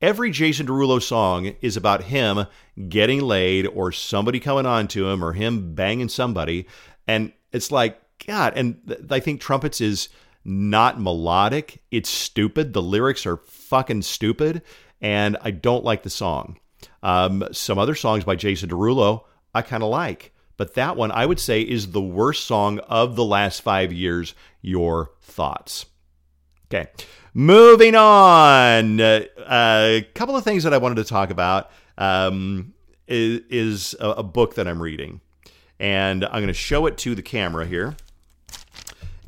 Every 0.00 0.30
Jason 0.30 0.66
Derulo 0.66 1.02
song 1.02 1.54
is 1.60 1.76
about 1.76 2.04
him 2.04 2.46
getting 2.88 3.20
laid 3.20 3.66
or 3.66 3.92
somebody 3.92 4.40
coming 4.40 4.64
on 4.64 4.88
to 4.88 5.08
him 5.08 5.22
or 5.22 5.34
him 5.34 5.74
banging 5.74 6.08
somebody. 6.08 6.66
And 7.06 7.32
it's 7.52 7.70
like, 7.70 8.00
God, 8.26 8.54
and 8.56 9.06
I 9.10 9.20
think 9.20 9.40
Trumpets 9.40 9.80
is 9.82 10.08
not 10.44 11.00
melodic. 11.00 11.82
It's 11.90 12.10
stupid. 12.10 12.72
The 12.72 12.82
lyrics 12.82 13.26
are 13.26 13.36
fucking 13.36 14.02
stupid, 14.02 14.62
and 15.00 15.36
I 15.42 15.50
don't 15.50 15.84
like 15.84 16.02
the 16.02 16.10
song. 16.10 16.58
Um, 17.02 17.44
some 17.52 17.78
other 17.78 17.94
songs 17.94 18.24
by 18.24 18.36
Jason 18.36 18.70
Derulo 18.70 19.24
I 19.54 19.62
kind 19.62 19.82
of 19.82 19.88
like, 19.88 20.32
but 20.56 20.74
that 20.74 20.96
one 20.96 21.10
I 21.10 21.26
would 21.26 21.40
say 21.40 21.62
is 21.62 21.90
the 21.90 22.00
worst 22.00 22.44
song 22.44 22.78
of 22.80 23.16
the 23.16 23.24
last 23.24 23.62
five 23.62 23.92
years. 23.92 24.34
Your 24.62 25.12
thoughts? 25.22 25.86
Okay, 26.66 26.90
moving 27.32 27.94
on. 27.94 29.00
Uh, 29.00 29.24
a 29.48 30.06
couple 30.14 30.36
of 30.36 30.44
things 30.44 30.64
that 30.64 30.74
I 30.74 30.78
wanted 30.78 30.96
to 30.96 31.04
talk 31.04 31.30
about 31.30 31.70
um, 31.96 32.74
is, 33.06 33.40
is 33.48 33.96
a, 34.00 34.10
a 34.10 34.22
book 34.22 34.56
that 34.56 34.68
I'm 34.68 34.82
reading, 34.82 35.20
and 35.80 36.24
I'm 36.24 36.32
going 36.32 36.48
to 36.48 36.52
show 36.52 36.86
it 36.86 36.98
to 36.98 37.14
the 37.14 37.22
camera 37.22 37.66
here 37.66 37.96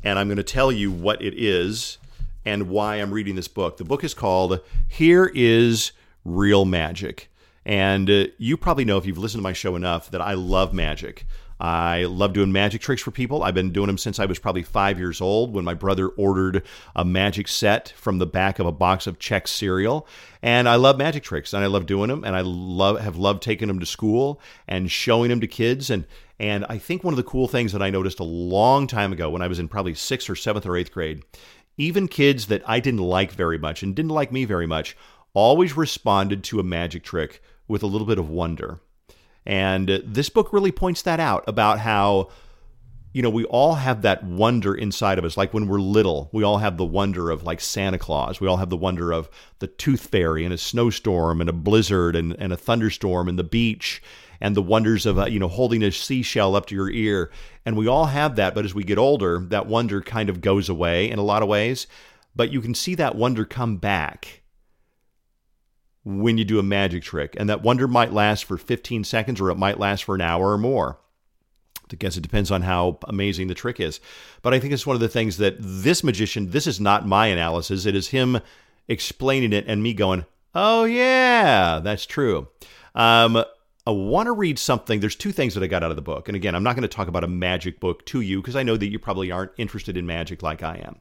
and 0.03 0.17
I'm 0.17 0.27
going 0.27 0.37
to 0.37 0.43
tell 0.43 0.71
you 0.71 0.91
what 0.91 1.21
it 1.21 1.33
is 1.37 1.97
and 2.45 2.69
why 2.69 2.95
I'm 2.95 3.11
reading 3.11 3.35
this 3.35 3.47
book. 3.47 3.77
The 3.77 3.83
book 3.83 4.03
is 4.03 4.13
called 4.13 4.61
Here 4.87 5.31
is 5.33 5.91
Real 6.25 6.65
Magic. 6.65 7.29
And 7.65 8.09
uh, 8.09 8.25
you 8.37 8.57
probably 8.57 8.85
know 8.85 8.97
if 8.97 9.05
you've 9.05 9.17
listened 9.17 9.39
to 9.39 9.43
my 9.43 9.53
show 9.53 9.75
enough 9.75 10.09
that 10.11 10.21
I 10.21 10.33
love 10.33 10.73
magic. 10.73 11.25
I 11.59 12.05
love 12.05 12.33
doing 12.33 12.51
magic 12.51 12.81
tricks 12.81 13.03
for 13.03 13.11
people. 13.11 13.43
I've 13.43 13.53
been 13.53 13.71
doing 13.71 13.85
them 13.85 13.99
since 13.99 14.17
I 14.17 14.25
was 14.25 14.39
probably 14.39 14.63
five 14.63 14.97
years 14.97 15.21
old 15.21 15.53
when 15.53 15.63
my 15.63 15.75
brother 15.75 16.07
ordered 16.07 16.63
a 16.95 17.05
magic 17.05 17.47
set 17.47 17.89
from 17.89 18.17
the 18.17 18.25
back 18.25 18.57
of 18.57 18.65
a 18.65 18.71
box 18.71 19.05
of 19.05 19.19
Chex 19.19 19.49
cereal. 19.49 20.07
And 20.41 20.67
I 20.67 20.75
love 20.77 20.97
magic 20.97 21.21
tricks 21.21 21.53
and 21.53 21.63
I 21.63 21.67
love 21.67 21.85
doing 21.85 22.07
them. 22.07 22.23
And 22.23 22.35
I 22.35 22.41
love 22.41 22.99
have 22.99 23.15
loved 23.15 23.43
taking 23.43 23.67
them 23.67 23.79
to 23.79 23.85
school 23.85 24.41
and 24.67 24.89
showing 24.89 25.29
them 25.29 25.39
to 25.39 25.45
kids. 25.45 25.91
And 25.91 26.07
and 26.41 26.65
I 26.67 26.79
think 26.79 27.03
one 27.03 27.13
of 27.13 27.17
the 27.17 27.23
cool 27.23 27.47
things 27.47 27.71
that 27.71 27.83
I 27.83 27.91
noticed 27.91 28.19
a 28.19 28.23
long 28.23 28.87
time 28.87 29.13
ago 29.13 29.29
when 29.29 29.43
I 29.43 29.47
was 29.47 29.59
in 29.59 29.67
probably 29.67 29.93
sixth 29.93 30.27
or 30.27 30.35
seventh 30.35 30.65
or 30.65 30.75
eighth 30.75 30.91
grade, 30.91 31.21
even 31.77 32.07
kids 32.07 32.47
that 32.47 32.63
I 32.67 32.79
didn't 32.79 32.99
like 32.99 33.31
very 33.31 33.59
much 33.59 33.83
and 33.83 33.95
didn't 33.95 34.09
like 34.09 34.31
me 34.31 34.45
very 34.45 34.65
much, 34.65 34.97
always 35.35 35.77
responded 35.77 36.43
to 36.45 36.59
a 36.59 36.63
magic 36.63 37.03
trick 37.03 37.43
with 37.67 37.83
a 37.83 37.87
little 37.87 38.07
bit 38.07 38.17
of 38.17 38.31
wonder. 38.31 38.79
And 39.45 40.01
this 40.03 40.29
book 40.29 40.51
really 40.51 40.71
points 40.71 41.03
that 41.03 41.19
out 41.19 41.43
about 41.45 41.77
how, 41.77 42.29
you 43.13 43.21
know, 43.21 43.29
we 43.29 43.45
all 43.45 43.75
have 43.75 44.01
that 44.01 44.23
wonder 44.23 44.73
inside 44.73 45.19
of 45.19 45.25
us. 45.25 45.37
Like 45.37 45.53
when 45.53 45.67
we're 45.67 45.79
little, 45.79 46.31
we 46.33 46.41
all 46.41 46.57
have 46.57 46.75
the 46.75 46.85
wonder 46.85 47.29
of 47.29 47.43
like 47.43 47.61
Santa 47.61 47.99
Claus. 47.99 48.41
We 48.41 48.47
all 48.47 48.57
have 48.57 48.71
the 48.71 48.77
wonder 48.77 49.11
of 49.11 49.29
the 49.59 49.67
tooth 49.67 50.07
fairy 50.07 50.43
and 50.43 50.55
a 50.55 50.57
snowstorm 50.57 51.39
and 51.39 51.51
a 51.51 51.53
blizzard 51.53 52.15
and, 52.15 52.35
and 52.39 52.51
a 52.51 52.57
thunderstorm 52.57 53.29
and 53.29 53.37
the 53.37 53.43
beach 53.43 54.01
and 54.41 54.55
the 54.55 54.61
wonders 54.61 55.05
of 55.05 55.19
uh, 55.19 55.25
you 55.25 55.39
know 55.39 55.47
holding 55.47 55.83
a 55.83 55.91
seashell 55.91 56.55
up 56.55 56.65
to 56.65 56.75
your 56.75 56.89
ear. 56.89 57.31
And 57.65 57.77
we 57.77 57.87
all 57.87 58.05
have 58.05 58.35
that, 58.35 58.55
but 58.55 58.65
as 58.65 58.73
we 58.73 58.83
get 58.83 58.97
older, 58.97 59.39
that 59.49 59.67
wonder 59.67 60.01
kind 60.01 60.29
of 60.29 60.41
goes 60.41 60.67
away 60.67 61.09
in 61.09 61.19
a 61.19 61.23
lot 61.23 61.43
of 61.43 61.47
ways. 61.47 61.87
But 62.35 62.51
you 62.51 62.61
can 62.61 62.73
see 62.73 62.95
that 62.95 63.15
wonder 63.15 63.45
come 63.45 63.77
back 63.77 64.41
when 66.03 66.37
you 66.37 66.45
do 66.45 66.59
a 66.59 66.63
magic 66.63 67.03
trick, 67.03 67.35
and 67.37 67.49
that 67.49 67.61
wonder 67.61 67.87
might 67.87 68.11
last 68.11 68.45
for 68.45 68.57
15 68.57 69.03
seconds 69.03 69.39
or 69.39 69.51
it 69.51 69.55
might 69.55 69.79
last 69.79 70.03
for 70.03 70.15
an 70.15 70.21
hour 70.21 70.51
or 70.51 70.57
more. 70.57 70.97
I 71.91 71.95
guess 71.95 72.17
it 72.17 72.21
depends 72.21 72.51
on 72.51 72.61
how 72.61 72.99
amazing 73.03 73.47
the 73.47 73.53
trick 73.53 73.79
is. 73.79 73.99
But 74.41 74.53
I 74.53 74.59
think 74.59 74.73
it's 74.73 74.87
one 74.87 74.95
of 74.95 75.01
the 75.01 75.09
things 75.09 75.37
that 75.37 75.57
this 75.59 76.03
magician, 76.03 76.51
this 76.51 76.65
is 76.65 76.79
not 76.79 77.05
my 77.05 77.27
analysis, 77.27 77.85
it 77.85 77.95
is 77.95 78.07
him 78.07 78.39
explaining 78.87 79.53
it 79.53 79.65
and 79.67 79.83
me 79.83 79.93
going, 79.93 80.25
oh, 80.55 80.85
yeah, 80.85 81.79
that's 81.79 82.05
true. 82.05 82.47
Um, 82.95 83.43
I 83.87 83.91
want 83.91 84.27
to 84.27 84.31
read 84.31 84.59
something. 84.59 84.99
There's 84.99 85.15
two 85.15 85.31
things 85.31 85.55
that 85.55 85.63
I 85.63 85.67
got 85.67 85.83
out 85.83 85.89
of 85.89 85.95
the 85.95 86.03
book. 86.03 86.29
And 86.29 86.35
again, 86.35 86.53
I'm 86.53 86.63
not 86.63 86.75
going 86.75 86.83
to 86.83 86.87
talk 86.87 87.07
about 87.07 87.23
a 87.23 87.27
magic 87.27 87.79
book 87.79 88.05
to 88.07 88.21
you 88.21 88.41
because 88.41 88.55
I 88.55 88.63
know 88.63 88.77
that 88.77 88.91
you 88.91 88.99
probably 88.99 89.31
aren't 89.31 89.53
interested 89.57 89.97
in 89.97 90.05
magic 90.05 90.43
like 90.43 90.61
I 90.61 90.75
am. 90.85 90.97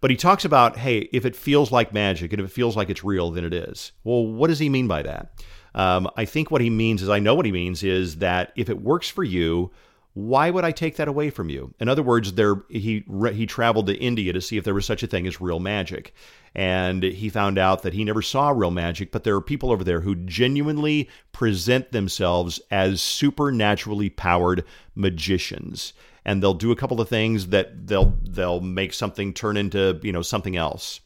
But 0.00 0.10
he 0.10 0.16
talks 0.16 0.44
about, 0.44 0.76
hey, 0.76 1.08
if 1.12 1.24
it 1.24 1.36
feels 1.36 1.72
like 1.72 1.94
magic 1.94 2.32
and 2.32 2.40
if 2.40 2.46
it 2.46 2.52
feels 2.52 2.76
like 2.76 2.90
it's 2.90 3.04
real, 3.04 3.30
then 3.30 3.44
it 3.44 3.54
is. 3.54 3.92
Well, 4.04 4.26
what 4.26 4.48
does 4.48 4.58
he 4.58 4.68
mean 4.68 4.86
by 4.86 5.02
that? 5.02 5.32
Um, 5.74 6.10
I 6.16 6.24
think 6.24 6.50
what 6.50 6.60
he 6.60 6.70
means 6.70 7.02
is, 7.02 7.08
I 7.08 7.20
know 7.20 7.34
what 7.34 7.46
he 7.46 7.52
means 7.52 7.82
is 7.82 8.16
that 8.16 8.52
if 8.56 8.68
it 8.68 8.82
works 8.82 9.08
for 9.08 9.24
you, 9.24 9.70
why 10.14 10.50
would 10.50 10.64
I 10.64 10.72
take 10.72 10.96
that 10.96 11.08
away 11.08 11.30
from 11.30 11.48
you? 11.50 11.72
In 11.78 11.88
other 11.88 12.02
words, 12.02 12.32
there 12.32 12.56
he 12.68 13.04
he 13.32 13.46
traveled 13.46 13.86
to 13.86 13.98
India 13.98 14.32
to 14.32 14.40
see 14.40 14.56
if 14.56 14.64
there 14.64 14.74
was 14.74 14.84
such 14.84 15.02
a 15.02 15.06
thing 15.06 15.26
as 15.26 15.40
real 15.40 15.60
magic, 15.60 16.12
and 16.54 17.02
he 17.04 17.28
found 17.28 17.58
out 17.58 17.82
that 17.82 17.94
he 17.94 18.02
never 18.02 18.20
saw 18.20 18.50
real 18.50 18.72
magic, 18.72 19.12
but 19.12 19.22
there 19.22 19.36
are 19.36 19.40
people 19.40 19.70
over 19.70 19.84
there 19.84 20.00
who 20.00 20.16
genuinely 20.16 21.08
present 21.30 21.92
themselves 21.92 22.60
as 22.72 23.00
supernaturally 23.00 24.10
powered 24.10 24.64
magicians, 24.96 25.92
and 26.24 26.42
they'll 26.42 26.54
do 26.54 26.72
a 26.72 26.76
couple 26.76 27.00
of 27.00 27.08
things 27.08 27.48
that 27.48 27.86
they'll 27.86 28.18
they'll 28.24 28.60
make 28.60 28.92
something 28.92 29.32
turn 29.32 29.56
into 29.56 30.00
you 30.02 30.12
know 30.12 30.22
something 30.22 30.56
else 30.56 31.00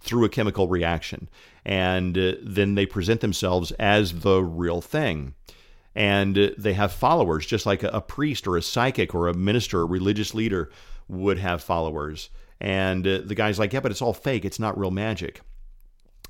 through 0.00 0.24
a 0.24 0.30
chemical 0.30 0.66
reaction, 0.66 1.28
and 1.66 2.16
uh, 2.16 2.32
then 2.42 2.74
they 2.74 2.86
present 2.86 3.20
themselves 3.20 3.70
as 3.72 4.20
the 4.20 4.42
real 4.42 4.80
thing 4.80 5.34
and 5.96 6.54
they 6.58 6.74
have 6.74 6.92
followers, 6.92 7.46
just 7.46 7.64
like 7.64 7.82
a, 7.82 8.02
priest 8.02 8.46
or 8.46 8.58
a 8.58 8.62
psychic 8.62 9.14
or 9.14 9.28
a 9.28 9.34
minister, 9.34 9.80
a 9.80 9.86
religious 9.86 10.34
leader 10.34 10.70
would 11.08 11.38
have 11.38 11.62
followers. 11.62 12.28
And 12.60 13.06
uh, 13.06 13.20
the 13.24 13.34
guy's 13.34 13.58
like, 13.58 13.72
yeah, 13.72 13.80
but 13.80 13.90
it's 13.90 14.02
all 14.02 14.12
fake. 14.12 14.44
It's 14.44 14.60
not 14.60 14.78
real 14.78 14.90
magic. 14.90 15.40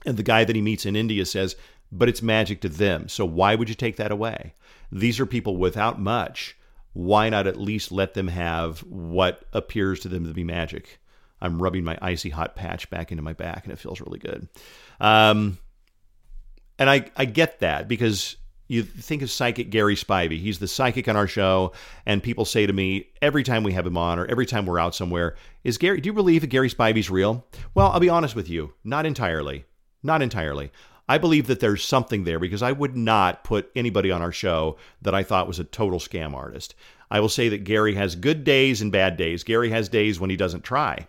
And 0.07 0.17
the 0.17 0.23
guy 0.23 0.45
that 0.45 0.55
he 0.55 0.63
meets 0.63 0.87
in 0.87 0.95
India 0.95 1.27
says, 1.27 1.57
but 1.91 2.09
it's 2.09 2.23
magic 2.23 2.61
to 2.61 2.69
them. 2.69 3.09
So 3.09 3.25
why 3.25 3.57
would 3.57 3.69
you 3.69 3.75
take 3.75 3.97
that 3.97 4.13
away? 4.13 4.55
These 4.93 5.19
are 5.19 5.27
people 5.27 5.57
without 5.57 6.01
much. 6.01 6.57
Why 6.93 7.29
not 7.29 7.49
at 7.49 7.61
least 7.61 7.91
let 7.91 8.15
them 8.15 8.29
have 8.29 8.85
what 8.85 9.43
appears 9.53 9.99
to 10.01 10.09
them 10.09 10.27
to 10.27 10.33
be 10.33 10.45
magic? 10.45 11.01
I'm 11.41 11.61
rubbing 11.61 11.83
my 11.83 11.99
icy 12.01 12.31
hot 12.31 12.55
patch 12.55 12.89
back 12.89 13.11
into 13.11 13.23
my 13.23 13.33
back, 13.33 13.65
and 13.65 13.73
it 13.73 13.81
feels 13.81 14.01
really 14.01 14.21
good. 14.21 14.49
Um, 15.01 15.59
and 16.79 16.89
I, 16.89 17.11
I 17.17 17.25
get 17.25 17.59
that 17.61 17.89
because 17.89 18.37
you 18.69 18.83
think 18.83 19.23
of 19.23 19.31
psychic 19.31 19.71
Gary 19.71 19.95
Spivey. 19.95 20.41
He's 20.41 20.59
the 20.59 20.69
psychic 20.69 21.09
on 21.09 21.17
our 21.17 21.27
show, 21.27 21.73
and 22.05 22.23
people 22.23 22.45
say 22.45 22.67
to 22.67 22.73
me 22.73 23.09
every 23.23 23.43
time 23.43 23.63
we 23.63 23.73
have 23.73 23.87
him 23.87 23.97
on 23.97 24.19
or 24.19 24.27
every 24.27 24.47
time 24.47 24.67
we're 24.67 24.79
out 24.79 24.95
somewhere, 24.95 25.37
"Is 25.65 25.79
Gary? 25.79 26.01
Do 26.01 26.09
you 26.09 26.13
believe 26.13 26.41
that 26.41 26.49
Gary 26.49 26.69
Spivey's 26.69 27.11
real?" 27.11 27.47
Well, 27.75 27.89
I'll 27.89 28.01
be 28.01 28.09
honest 28.09 28.35
with 28.35 28.49
you, 28.49 28.73
not 28.85 29.07
entirely, 29.07 29.65
not 30.03 30.23
entirely. 30.23 30.71
I 31.09 31.19
believe 31.19 31.47
that 31.47 31.61
there's 31.61 31.85
something 31.85 32.25
there 32.25 32.41
because 32.41 32.63
I 32.63 32.73
would 32.73 32.97
not 32.97 33.45
put 33.45 33.71
anybody 33.77 34.11
on 34.11 34.23
our 34.23 34.33
show 34.33 34.77
that 35.03 35.15
I 35.15 35.23
thought 35.23 35.47
was 35.47 35.61
a 35.61 35.65
total 35.65 36.01
scam 36.01 36.35
artist. 36.35 36.75
I 37.11 37.21
will 37.21 37.29
say 37.29 37.49
that 37.51 37.63
Gary 37.63 37.95
has 37.95 38.17
good 38.17 38.43
days 38.43 38.83
and 38.83 38.91
bad 38.91 39.17
days. 39.17 39.45
Gary 39.45 39.71
has 39.71 39.89
days 39.89 40.19
when 40.19 40.31
he 40.31 40.37
doesn't 40.37 40.65
try. 40.65 41.07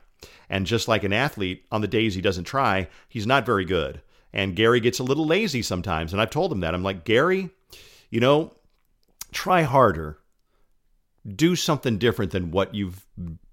And 0.50 0.68
just 0.68 0.88
like 0.88 1.04
an 1.04 1.14
athlete, 1.14 1.66
on 1.72 1.82
the 1.82 1.88
days 1.88 2.14
he 2.14 2.22
doesn't 2.22 2.44
try, 2.44 2.88
he's 3.10 3.26
not 3.26 3.46
very 3.46 3.66
good. 3.66 4.02
And 4.34 4.56
Gary 4.56 4.80
gets 4.80 5.00
a 5.00 5.04
little 5.04 5.26
lazy 5.26 5.62
sometimes. 5.62 6.14
And 6.14 6.22
I've 6.22 6.30
told 6.30 6.52
him 6.52 6.60
that. 6.60 6.74
I'm 6.74 6.84
like, 6.84 7.06
Gary, 7.06 7.50
you 8.10 8.20
know, 8.20 8.54
try 9.32 9.64
harder. 9.64 10.20
Do 11.28 11.56
something 11.56 11.98
different 11.98 12.32
than 12.32 12.52
what 12.52 12.74
you've 12.74 13.06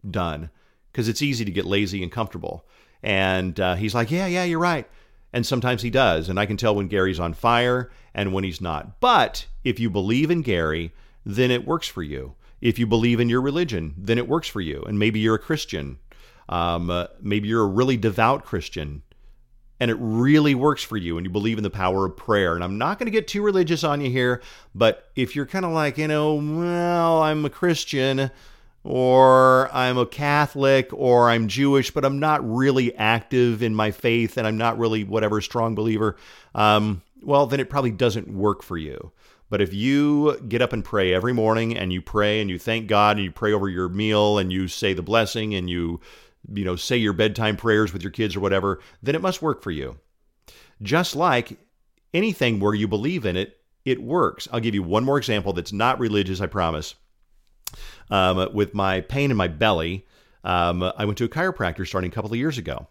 done 0.09 0.51
because 0.93 1.09
it's 1.09 1.23
easy 1.23 1.45
to 1.45 1.51
get 1.51 1.65
lazy 1.65 2.03
and 2.03 2.13
comfortable. 2.13 2.65
And 3.03 3.59
uh, 3.59 3.75
he's 3.75 3.95
like, 3.95 4.11
Yeah, 4.11 4.27
yeah, 4.27 4.45
you're 4.45 4.61
right. 4.61 4.89
And 5.33 5.45
sometimes 5.45 5.83
he 5.83 5.91
does. 5.91 6.29
And 6.29 6.39
I 6.39 6.47
can 6.47 6.57
tell 6.57 6.77
when 6.77 6.87
Gary's 6.87 7.19
on 7.19 7.35
fire 7.35 7.91
and 8.15 8.33
when 8.33 8.45
he's 8.45 8.61
not. 8.61 9.01
But 9.01 9.47
if 9.65 9.81
you 9.81 9.91
believe 9.91 10.31
in 10.31 10.43
Gary, 10.43 10.93
then 11.27 11.51
it 11.51 11.67
works 11.67 11.89
for 11.89 12.03
you. 12.03 12.35
If 12.61 12.79
you 12.79 12.87
believe 12.87 13.19
in 13.19 13.29
your 13.29 13.41
religion, 13.41 13.95
then 13.99 14.17
it 14.17 14.29
works 14.29 14.49
for 14.49 14.61
you. 14.61 14.83
And 14.87 14.99
maybe 14.99 15.19
you're 15.19 15.35
a 15.35 15.41
Christian. 15.41 15.99
Um, 16.49 16.89
uh, 16.89 17.09
maybe 17.21 17.49
you're 17.49 17.65
a 17.65 17.67
really 17.67 17.97
devout 17.97 18.45
Christian 18.45 19.03
and 19.81 19.91
it 19.91 19.97
really 20.01 20.55
works 20.55 20.83
for 20.83 20.97
you 20.97 21.17
and 21.17 21.27
you 21.27 21.31
believe 21.31 21.59
in 21.59 21.65
the 21.65 21.71
power 21.71 22.07
of 22.07 22.17
prayer. 22.17 22.55
And 22.55 22.63
I'm 22.63 22.79
not 22.79 22.99
going 22.99 23.07
to 23.07 23.11
get 23.11 23.27
too 23.27 23.43
religious 23.43 23.85
on 23.85 24.01
you 24.01 24.11
here, 24.11 24.41
but 24.75 25.11
if 25.17 25.35
you're 25.35 25.47
kind 25.47 25.65
of 25.65 25.73
like, 25.73 25.99
you 25.99 26.09
know, 26.09 26.35
well, 26.35 27.23
I'm 27.23 27.45
a 27.45 27.51
Christian 27.51 28.31
or 28.85 29.69
I'm 29.75 29.99
a 29.99 30.07
Catholic 30.07 30.91
or 30.93 31.31
I'm 31.31 31.49
Jewish, 31.49 31.91
but 31.91 32.05
I'm 32.05 32.19
not 32.19 32.49
really 32.49 32.95
active 32.97 33.63
in 33.63 33.75
my 33.75 33.91
faith 33.91 34.37
and 34.37 34.47
I'm 34.47 34.59
not 34.59 34.79
really 34.79 35.05
whatever 35.05 35.41
strong 35.41 35.75
believer, 35.75 36.17
um, 36.55 37.03
well, 37.23 37.47
then 37.47 37.61
it 37.61 37.71
probably 37.71 37.91
doesn't 37.91 38.29
work 38.29 38.63
for 38.63 38.77
you. 38.77 39.11
But 39.51 39.61
if 39.61 39.73
you 39.73 40.39
get 40.49 40.63
up 40.63 40.73
and 40.73 40.85
pray 40.85 41.15
every 41.15 41.33
morning 41.33 41.77
and 41.77 41.93
you 41.93 42.03
pray 42.03 42.41
and 42.41 42.51
you 42.51 42.59
thank 42.59 42.87
God 42.87 43.17
and 43.17 43.25
you 43.25 43.31
pray 43.31 43.53
over 43.53 43.69
your 43.69 43.89
meal 43.89 44.39
and 44.39 44.53
you 44.53 44.69
say 44.69 44.93
the 44.95 45.03
blessing 45.03 45.55
and 45.55 45.69
you 45.69 46.01
you 46.53 46.65
know, 46.65 46.77
say 46.77 46.97
your 46.97 47.13
bedtime 47.13 47.57
prayers 47.57 47.93
with 47.93 48.03
your 48.03 48.11
kids 48.11 48.37
or 48.37 48.41
whatever, 48.41 48.81
then 49.03 49.15
it 49.15 49.23
must 49.23 49.43
work 49.43 49.63
for 49.63 49.71
you. 49.71 49.99
Just 50.83 51.17
like 51.17 51.59
anything 52.13 52.61
where 52.61 52.75
you 52.75 52.89
believe 52.89 53.25
in 53.25 53.37
it, 53.37 53.59
it 53.85 54.03
works. 54.03 54.49
I'll 54.53 54.61
give 54.61 54.75
you 54.75 54.83
one 54.83 55.05
more 55.05 55.19
example 55.19 55.53
that's 55.53 55.73
not 55.73 55.99
religious, 55.99 56.41
I 56.41 56.47
promise. 56.47 56.95
Um, 58.11 58.53
with 58.53 58.75
my 58.75 59.01
pain 59.01 59.31
in 59.31 59.37
my 59.37 59.49
belly, 59.49 60.07
um, 60.43 60.83
I 60.83 61.05
went 61.05 61.19
to 61.19 61.25
a 61.25 61.29
chiropractor 61.29 61.87
starting 61.87 62.11
a 62.11 62.15
couple 62.15 62.31
of 62.31 62.39
years 62.39 62.59
ago. 62.59 62.87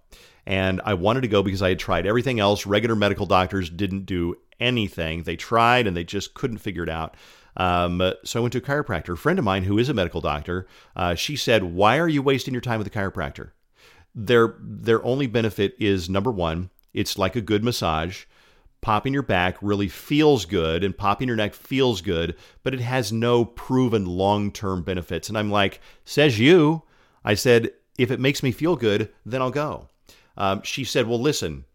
And 0.46 0.82
I 0.84 0.96
wanted 0.96 1.22
to 1.22 1.28
go 1.30 1.42
because 1.42 1.62
I 1.62 1.70
had 1.70 1.80
tried 1.80 2.06
everything 2.06 2.40
else. 2.40 2.66
Regular 2.66 2.96
medical 2.96 3.26
doctors 3.26 3.70
didn't 3.70 4.06
do 4.06 4.36
anything. 4.60 5.24
They 5.24 5.36
tried 5.36 5.88
and 5.88 5.96
they 5.96 6.04
just 6.04 6.34
couldn't 6.34 6.58
figure 6.58 6.84
it 6.84 6.90
out. 6.90 7.16
Um, 7.58 8.14
so 8.24 8.40
I 8.40 8.42
went 8.42 8.54
to 8.54 8.60
a 8.60 8.62
chiropractor. 8.62 9.14
A 9.14 9.18
friend 9.18 9.40
of 9.40 9.46
mine 9.46 9.64
who 9.64 9.78
is 9.78 9.90
a 9.90 9.94
medical 9.94 10.22
doctor, 10.22 10.68
uh, 10.96 11.16
she 11.16 11.36
said, 11.36 11.64
"Why 11.64 12.00
are 12.00 12.08
you 12.08 12.22
wasting 12.22 12.54
your 12.54 12.62
time 12.62 12.80
with 12.80 12.88
a 12.88 12.92
chiropractor? 12.92 13.52
Their 14.16 14.56
their 14.60 15.04
only 15.06 15.28
benefit 15.28 15.76
is 15.80 16.10
number 16.10 16.32
one, 16.32 16.70
it's 16.94 17.18
like 17.18 17.36
a 17.36 17.42
good 17.42 17.64
massage." 17.64 18.26
Popping 18.82 19.14
your 19.14 19.24
back 19.24 19.56
really 19.62 19.88
feels 19.88 20.44
good 20.44 20.84
and 20.84 20.98
popping 20.98 21.30
your 21.30 21.38
neck 21.38 21.54
feels 21.54 22.02
good, 22.02 22.36
but 22.64 22.74
it 22.74 22.82
has 22.82 23.14
no 23.14 23.46
proven 23.46 24.06
long 24.06 24.52
term 24.52 24.84
benefits. 24.84 25.30
And 25.30 25.38
I'm 25.38 25.50
like, 25.50 25.80
says 26.04 26.38
you. 26.38 26.84
I 27.24 27.34
said, 27.36 27.72
if 27.98 28.12
it 28.12 28.20
makes 28.20 28.44
me 28.44 28.52
feel 28.52 28.76
good, 28.76 29.10
then 29.26 29.42
I'll 29.42 29.52
go. 29.52 29.88
Um, 30.36 30.62
she 30.64 30.84
said, 30.84 31.08
well, 31.08 31.22
listen, 31.22 31.66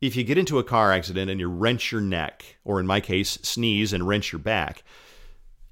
if 0.00 0.16
you 0.16 0.24
get 0.24 0.38
into 0.38 0.58
a 0.58 0.64
car 0.64 0.92
accident 0.92 1.30
and 1.30 1.38
you 1.38 1.48
wrench 1.48 1.92
your 1.92 2.00
neck, 2.00 2.56
or 2.64 2.80
in 2.80 2.86
my 2.86 3.00
case, 3.00 3.38
sneeze 3.42 3.92
and 3.92 4.06
wrench 4.06 4.32
your 4.32 4.40
back, 4.40 4.82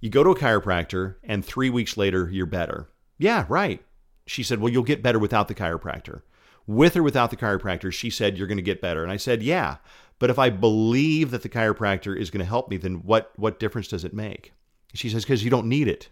you 0.00 0.08
go 0.10 0.24
to 0.24 0.30
a 0.30 0.36
chiropractor, 0.36 1.16
and 1.22 1.44
three 1.44 1.70
weeks 1.70 1.96
later, 1.96 2.28
you're 2.30 2.46
better. 2.46 2.88
Yeah, 3.18 3.44
right. 3.48 3.84
She 4.26 4.42
said, 4.42 4.60
Well, 4.60 4.72
you'll 4.72 4.82
get 4.82 5.02
better 5.02 5.18
without 5.18 5.48
the 5.48 5.54
chiropractor. 5.54 6.22
With 6.66 6.96
or 6.96 7.02
without 7.02 7.30
the 7.30 7.36
chiropractor, 7.36 7.92
she 7.92 8.10
said, 8.10 8.38
You're 8.38 8.46
going 8.46 8.56
to 8.56 8.62
get 8.62 8.80
better. 8.80 9.02
And 9.02 9.12
I 9.12 9.16
said, 9.16 9.42
Yeah. 9.42 9.76
But 10.18 10.30
if 10.30 10.38
I 10.38 10.50
believe 10.50 11.30
that 11.30 11.42
the 11.42 11.48
chiropractor 11.48 12.16
is 12.16 12.30
going 12.30 12.40
to 12.40 12.48
help 12.48 12.70
me, 12.70 12.76
then 12.76 12.96
what, 12.96 13.32
what 13.36 13.58
difference 13.58 13.88
does 13.88 14.04
it 14.04 14.14
make? 14.14 14.52
She 14.94 15.08
says, 15.08 15.24
Because 15.24 15.44
you 15.44 15.50
don't 15.50 15.68
need 15.68 15.88
it. 15.88 16.08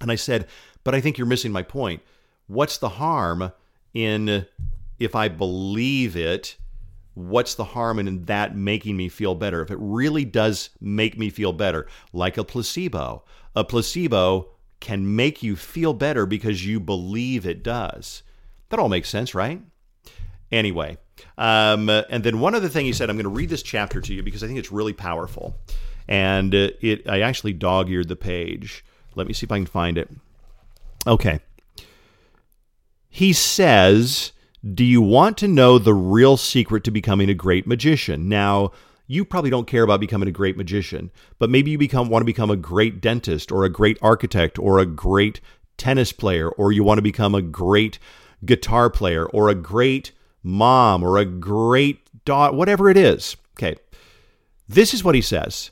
And 0.00 0.12
I 0.12 0.16
said, 0.16 0.46
But 0.84 0.94
I 0.94 1.00
think 1.00 1.18
you're 1.18 1.26
missing 1.26 1.52
my 1.52 1.62
point. 1.62 2.02
What's 2.46 2.78
the 2.78 2.90
harm 2.90 3.52
in 3.92 4.46
if 4.98 5.14
I 5.14 5.28
believe 5.28 6.16
it 6.16 6.56
what's 7.14 7.54
the 7.54 7.64
harm 7.64 7.98
in 7.98 8.24
that 8.24 8.56
making 8.56 8.96
me 8.96 9.08
feel 9.08 9.34
better? 9.34 9.62
If 9.62 9.70
it 9.70 9.78
really 9.80 10.24
does 10.24 10.70
make 10.80 11.18
me 11.18 11.30
feel 11.30 11.52
better, 11.52 11.86
like 12.12 12.38
a 12.38 12.44
placebo, 12.44 13.24
a 13.54 13.64
placebo 13.64 14.50
can 14.80 15.14
make 15.14 15.42
you 15.42 15.56
feel 15.56 15.92
better 15.92 16.26
because 16.26 16.66
you 16.66 16.80
believe 16.80 17.46
it 17.46 17.62
does. 17.62 18.22
That 18.70 18.80
all 18.80 18.88
makes 18.88 19.08
sense, 19.08 19.34
right? 19.34 19.60
Anyway, 20.50 20.98
um, 21.38 21.88
and 21.88 22.24
then 22.24 22.40
one 22.40 22.54
other 22.54 22.68
thing 22.68 22.86
he 22.86 22.92
said, 22.92 23.10
I'm 23.10 23.16
going 23.16 23.24
to 23.24 23.30
read 23.30 23.50
this 23.50 23.62
chapter 23.62 24.00
to 24.00 24.14
you 24.14 24.22
because 24.22 24.42
I 24.42 24.46
think 24.46 24.58
it's 24.58 24.72
really 24.72 24.92
powerful. 24.92 25.56
And 26.08 26.54
uh, 26.54 26.70
it, 26.80 27.08
I 27.08 27.20
actually 27.20 27.52
dog 27.52 27.88
eared 27.90 28.08
the 28.08 28.16
page. 28.16 28.84
Let 29.14 29.26
me 29.26 29.32
see 29.32 29.44
if 29.44 29.52
I 29.52 29.58
can 29.58 29.66
find 29.66 29.98
it. 29.98 30.10
Okay. 31.06 31.40
He 33.08 33.32
says, 33.32 34.32
do 34.74 34.84
you 34.84 35.00
want 35.00 35.38
to 35.38 35.48
know 35.48 35.78
the 35.78 35.94
real 35.94 36.36
secret 36.36 36.84
to 36.84 36.90
becoming 36.90 37.30
a 37.30 37.34
great 37.34 37.66
magician? 37.66 38.28
Now, 38.28 38.72
you 39.06 39.24
probably 39.24 39.50
don't 39.50 39.66
care 39.66 39.82
about 39.82 40.00
becoming 40.00 40.28
a 40.28 40.32
great 40.32 40.56
magician, 40.56 41.10
but 41.38 41.50
maybe 41.50 41.70
you 41.70 41.78
become 41.78 42.08
want 42.08 42.22
to 42.22 42.26
become 42.26 42.50
a 42.50 42.56
great 42.56 43.00
dentist 43.00 43.50
or 43.50 43.64
a 43.64 43.70
great 43.70 43.98
architect 44.02 44.58
or 44.58 44.78
a 44.78 44.86
great 44.86 45.40
tennis 45.78 46.12
player 46.12 46.50
or 46.50 46.72
you 46.72 46.84
want 46.84 46.98
to 46.98 47.02
become 47.02 47.34
a 47.34 47.42
great 47.42 47.98
guitar 48.44 48.90
player 48.90 49.26
or 49.26 49.48
a 49.48 49.54
great 49.54 50.12
mom 50.42 51.02
or 51.02 51.16
a 51.16 51.24
great 51.24 52.24
daughter, 52.24 52.54
whatever 52.54 52.88
it 52.90 52.96
is. 52.96 53.36
Okay. 53.58 53.76
This 54.68 54.94
is 54.94 55.02
what 55.02 55.14
he 55.14 55.22
says 55.22 55.70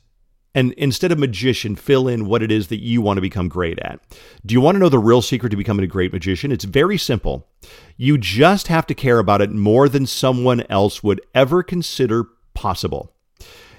and 0.59 0.73
instead 0.73 1.12
of 1.12 1.21
magician, 1.21 1.77
fill 1.77 2.09
in 2.09 2.27
what 2.27 2.42
it 2.42 2.51
is 2.51 2.66
that 2.66 2.83
you 2.83 3.01
want 3.01 3.16
to 3.16 3.21
become 3.21 3.49
great 3.49 3.79
at. 3.79 4.01
Do 4.44 4.55
you 4.55 4.61
want 4.61 4.75
to 4.75 4.81
know 4.81 4.88
the 4.88 4.99
real 4.99 5.23
secret 5.23 5.51
to 5.51 5.57
becoming 5.57 5.85
a 5.85 5.87
great 5.87 6.12
magician? 6.12 6.51
It's 6.51 6.64
very 6.64 6.99
simple. 6.99 7.47
You 7.97 8.18
just 8.18 8.66
have 8.66 8.85
to 8.88 8.94
care 8.94 9.21
about 9.21 9.40
it 9.40 9.53
more 9.53 9.88
than 9.88 10.05
someone 10.05 10.64
else 10.68 11.01
would 11.01 11.21
ever 11.33 11.62
consider 11.62 12.25
possible. 12.55 13.14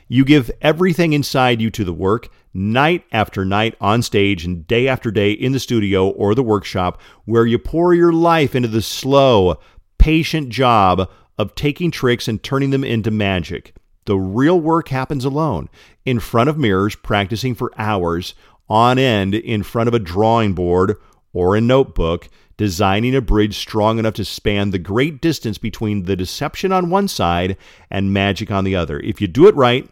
You 0.07 0.23
give 0.23 0.49
everything 0.61 1.11
inside 1.11 1.59
you 1.59 1.69
to 1.69 1.83
the 1.83 1.91
work, 1.91 2.29
night 2.53 3.03
after 3.11 3.43
night 3.43 3.75
on 3.81 4.01
stage 4.01 4.45
and 4.45 4.65
day 4.65 4.87
after 4.87 5.11
day 5.11 5.33
in 5.33 5.51
the 5.51 5.59
studio 5.59 6.07
or 6.07 6.33
the 6.33 6.43
workshop, 6.43 7.01
where 7.25 7.45
you 7.45 7.59
pour 7.59 7.93
your 7.93 8.13
life 8.13 8.55
into 8.55 8.69
the 8.69 8.81
slow, 8.81 9.59
patient 9.97 10.47
job 10.47 11.09
of 11.37 11.55
taking 11.55 11.91
tricks 11.91 12.29
and 12.29 12.41
turning 12.41 12.69
them 12.69 12.85
into 12.85 13.11
magic. 13.11 13.73
The 14.09 14.17
real 14.17 14.59
work 14.59 14.87
happens 14.87 15.23
alone, 15.23 15.69
in 16.03 16.19
front 16.19 16.49
of 16.49 16.57
mirrors, 16.57 16.95
practicing 16.95 17.53
for 17.53 17.71
hours 17.77 18.33
on 18.67 18.97
end 18.97 19.35
in 19.35 19.61
front 19.61 19.87
of 19.87 19.93
a 19.93 19.99
drawing 19.99 20.53
board 20.53 20.95
or 21.31 21.55
a 21.55 21.61
notebook, 21.61 22.27
designing 22.57 23.15
a 23.15 23.21
bridge 23.21 23.55
strong 23.55 23.99
enough 23.99 24.15
to 24.15 24.25
span 24.25 24.71
the 24.71 24.79
great 24.79 25.21
distance 25.21 25.59
between 25.59 26.05
the 26.05 26.15
deception 26.15 26.71
on 26.71 26.89
one 26.89 27.07
side 27.07 27.55
and 27.91 28.11
magic 28.11 28.49
on 28.49 28.63
the 28.63 28.75
other. 28.75 28.99
If 29.01 29.21
you 29.21 29.27
do 29.27 29.47
it 29.47 29.53
right, 29.53 29.87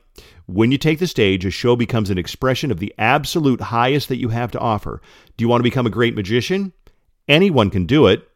when 0.48 0.72
you 0.72 0.80
take 0.80 0.98
the 0.98 1.06
stage, 1.06 1.46
a 1.46 1.52
show 1.52 1.76
becomes 1.76 2.10
an 2.10 2.18
expression 2.18 2.72
of 2.72 2.80
the 2.80 2.96
absolute 2.98 3.62
highest 3.62 4.10
that 4.10 4.18
you 4.18 4.30
have 4.30 4.50
to 4.54 4.60
offer. 4.60 5.00
Do 5.38 5.44
you 5.44 5.48
want 5.48 5.60
to 5.60 5.70
become 5.70 5.86
a 5.86 5.92
great 5.92 6.16
magician? 6.16 6.74
Anyone 7.28 7.70
can 7.70 7.86
do 7.86 8.08
it. 8.08 8.28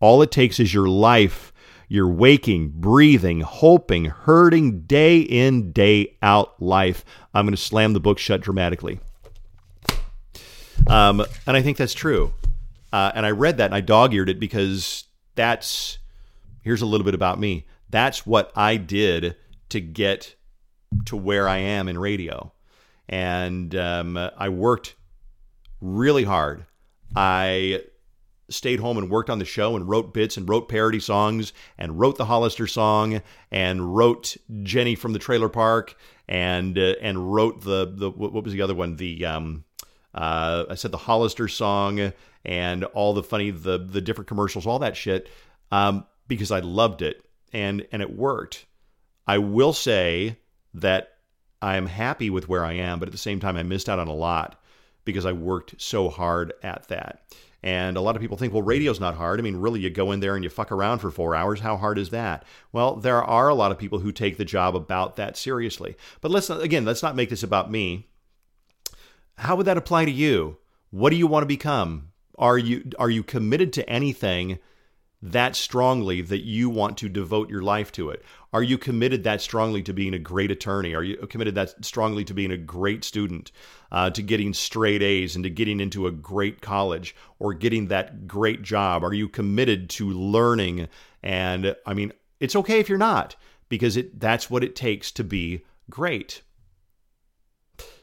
All 0.00 0.20
it 0.20 0.32
takes 0.32 0.58
is 0.58 0.74
your 0.74 0.88
life 0.88 1.51
you're 1.92 2.08
waking, 2.08 2.70
breathing, 2.70 3.42
hoping, 3.42 4.06
hurting 4.06 4.80
day 4.80 5.18
in, 5.20 5.72
day 5.72 6.16
out 6.22 6.60
life. 6.62 7.04
I'm 7.34 7.44
going 7.44 7.54
to 7.54 7.60
slam 7.60 7.92
the 7.92 8.00
book 8.00 8.18
shut 8.18 8.40
dramatically. 8.40 8.98
Um, 10.86 11.22
and 11.46 11.54
I 11.54 11.60
think 11.60 11.76
that's 11.76 11.92
true. 11.92 12.32
Uh, 12.94 13.12
and 13.14 13.26
I 13.26 13.30
read 13.32 13.58
that 13.58 13.66
and 13.66 13.74
I 13.74 13.82
dog 13.82 14.14
eared 14.14 14.30
it 14.30 14.40
because 14.40 15.04
that's, 15.34 15.98
here's 16.62 16.80
a 16.80 16.86
little 16.86 17.04
bit 17.04 17.12
about 17.12 17.38
me. 17.38 17.66
That's 17.90 18.24
what 18.24 18.52
I 18.56 18.78
did 18.78 19.36
to 19.68 19.78
get 19.78 20.34
to 21.04 21.16
where 21.16 21.46
I 21.46 21.58
am 21.58 21.88
in 21.88 21.98
radio. 21.98 22.54
And 23.06 23.74
um, 23.74 24.16
I 24.16 24.48
worked 24.48 24.94
really 25.82 26.24
hard. 26.24 26.64
I 27.14 27.82
stayed 28.48 28.80
home 28.80 28.98
and 28.98 29.10
worked 29.10 29.30
on 29.30 29.38
the 29.38 29.44
show 29.44 29.76
and 29.76 29.88
wrote 29.88 30.12
bits 30.12 30.36
and 30.36 30.48
wrote 30.48 30.68
parody 30.68 31.00
songs 31.00 31.52
and 31.78 31.98
wrote 31.98 32.16
the 32.18 32.24
Hollister 32.24 32.66
song 32.66 33.22
and 33.50 33.96
wrote 33.96 34.36
Jenny 34.62 34.94
from 34.94 35.12
the 35.12 35.18
Trailer 35.18 35.48
Park 35.48 35.96
and 36.28 36.78
uh, 36.78 36.94
and 37.00 37.32
wrote 37.32 37.62
the 37.62 37.92
the 37.94 38.10
what 38.10 38.44
was 38.44 38.52
the 38.52 38.62
other 38.62 38.74
one 38.74 38.96
the 38.96 39.24
um 39.24 39.64
uh, 40.14 40.64
I 40.68 40.74
said 40.74 40.92
the 40.92 40.98
Hollister 40.98 41.48
song 41.48 42.12
and 42.44 42.84
all 42.84 43.14
the 43.14 43.22
funny 43.22 43.50
the 43.50 43.78
the 43.78 44.00
different 44.00 44.28
commercials 44.28 44.66
all 44.66 44.78
that 44.80 44.96
shit 44.96 45.28
um, 45.70 46.06
because 46.28 46.50
I 46.50 46.60
loved 46.60 47.02
it 47.02 47.24
and 47.52 47.86
and 47.92 48.02
it 48.02 48.16
worked. 48.16 48.66
I 49.26 49.38
will 49.38 49.72
say 49.72 50.38
that 50.74 51.14
I 51.60 51.76
am 51.76 51.86
happy 51.86 52.28
with 52.28 52.48
where 52.48 52.64
I 52.64 52.72
am, 52.74 52.98
but 52.98 53.08
at 53.08 53.12
the 53.12 53.18
same 53.18 53.40
time 53.40 53.56
I 53.56 53.62
missed 53.62 53.88
out 53.88 53.98
on 53.98 54.08
a 54.08 54.14
lot 54.14 54.60
because 55.04 55.24
I 55.24 55.32
worked 55.32 55.80
so 55.80 56.08
hard 56.08 56.52
at 56.62 56.88
that. 56.88 57.22
And 57.62 57.96
a 57.96 58.00
lot 58.00 58.16
of 58.16 58.22
people 58.22 58.36
think, 58.36 58.52
well, 58.52 58.62
radio's 58.62 58.98
not 58.98 59.14
hard. 59.14 59.38
I 59.38 59.42
mean, 59.42 59.56
really, 59.56 59.80
you 59.80 59.88
go 59.88 60.10
in 60.10 60.18
there 60.20 60.34
and 60.34 60.42
you 60.42 60.50
fuck 60.50 60.72
around 60.72 60.98
for 60.98 61.12
four 61.12 61.36
hours. 61.36 61.60
How 61.60 61.76
hard 61.76 61.96
is 61.96 62.10
that? 62.10 62.44
Well, 62.72 62.96
there 62.96 63.22
are 63.22 63.48
a 63.48 63.54
lot 63.54 63.70
of 63.70 63.78
people 63.78 64.00
who 64.00 64.10
take 64.10 64.36
the 64.36 64.44
job 64.44 64.74
about 64.74 65.16
that 65.16 65.36
seriously. 65.36 65.96
But 66.20 66.32
let's 66.32 66.50
again, 66.50 66.84
let's 66.84 67.02
not 67.02 67.14
make 67.14 67.30
this 67.30 67.44
about 67.44 67.70
me. 67.70 68.08
How 69.36 69.56
would 69.56 69.66
that 69.66 69.76
apply 69.76 70.04
to 70.06 70.10
you? 70.10 70.58
What 70.90 71.10
do 71.10 71.16
you 71.16 71.26
want 71.26 71.42
to 71.44 71.48
become? 71.48 72.10
Are 72.36 72.58
you 72.58 72.90
are 72.98 73.10
you 73.10 73.22
committed 73.22 73.72
to 73.74 73.88
anything 73.88 74.58
that 75.22 75.54
strongly 75.54 76.20
that 76.20 76.44
you 76.44 76.68
want 76.68 76.98
to 76.98 77.08
devote 77.08 77.48
your 77.48 77.62
life 77.62 77.92
to 77.92 78.10
it? 78.10 78.24
Are 78.52 78.62
you 78.62 78.76
committed 78.76 79.24
that 79.24 79.40
strongly 79.40 79.82
to 79.84 79.92
being 79.92 80.14
a 80.14 80.18
great 80.18 80.50
attorney? 80.50 80.94
Are 80.94 81.02
you 81.04 81.16
committed 81.28 81.54
that 81.54 81.84
strongly 81.84 82.24
to 82.24 82.34
being 82.34 82.50
a 82.50 82.56
great 82.56 83.04
student, 83.04 83.52
uh, 83.92 84.10
to 84.10 84.22
getting 84.22 84.52
straight 84.52 85.02
A's 85.02 85.36
and 85.36 85.44
to 85.44 85.50
getting 85.50 85.80
into 85.80 86.06
a 86.06 86.12
great 86.12 86.60
college 86.60 87.14
or 87.38 87.54
getting 87.54 87.86
that 87.86 88.26
great 88.26 88.62
job? 88.62 89.04
Are 89.04 89.14
you 89.14 89.28
committed 89.28 89.88
to 89.90 90.10
learning? 90.10 90.88
And 91.22 91.76
I 91.86 91.94
mean, 91.94 92.12
it's 92.40 92.56
okay 92.56 92.80
if 92.80 92.88
you're 92.88 92.98
not, 92.98 93.36
because 93.68 93.96
it 93.96 94.18
that's 94.18 94.50
what 94.50 94.64
it 94.64 94.76
takes 94.76 95.12
to 95.12 95.24
be 95.24 95.64
great. 95.88 96.42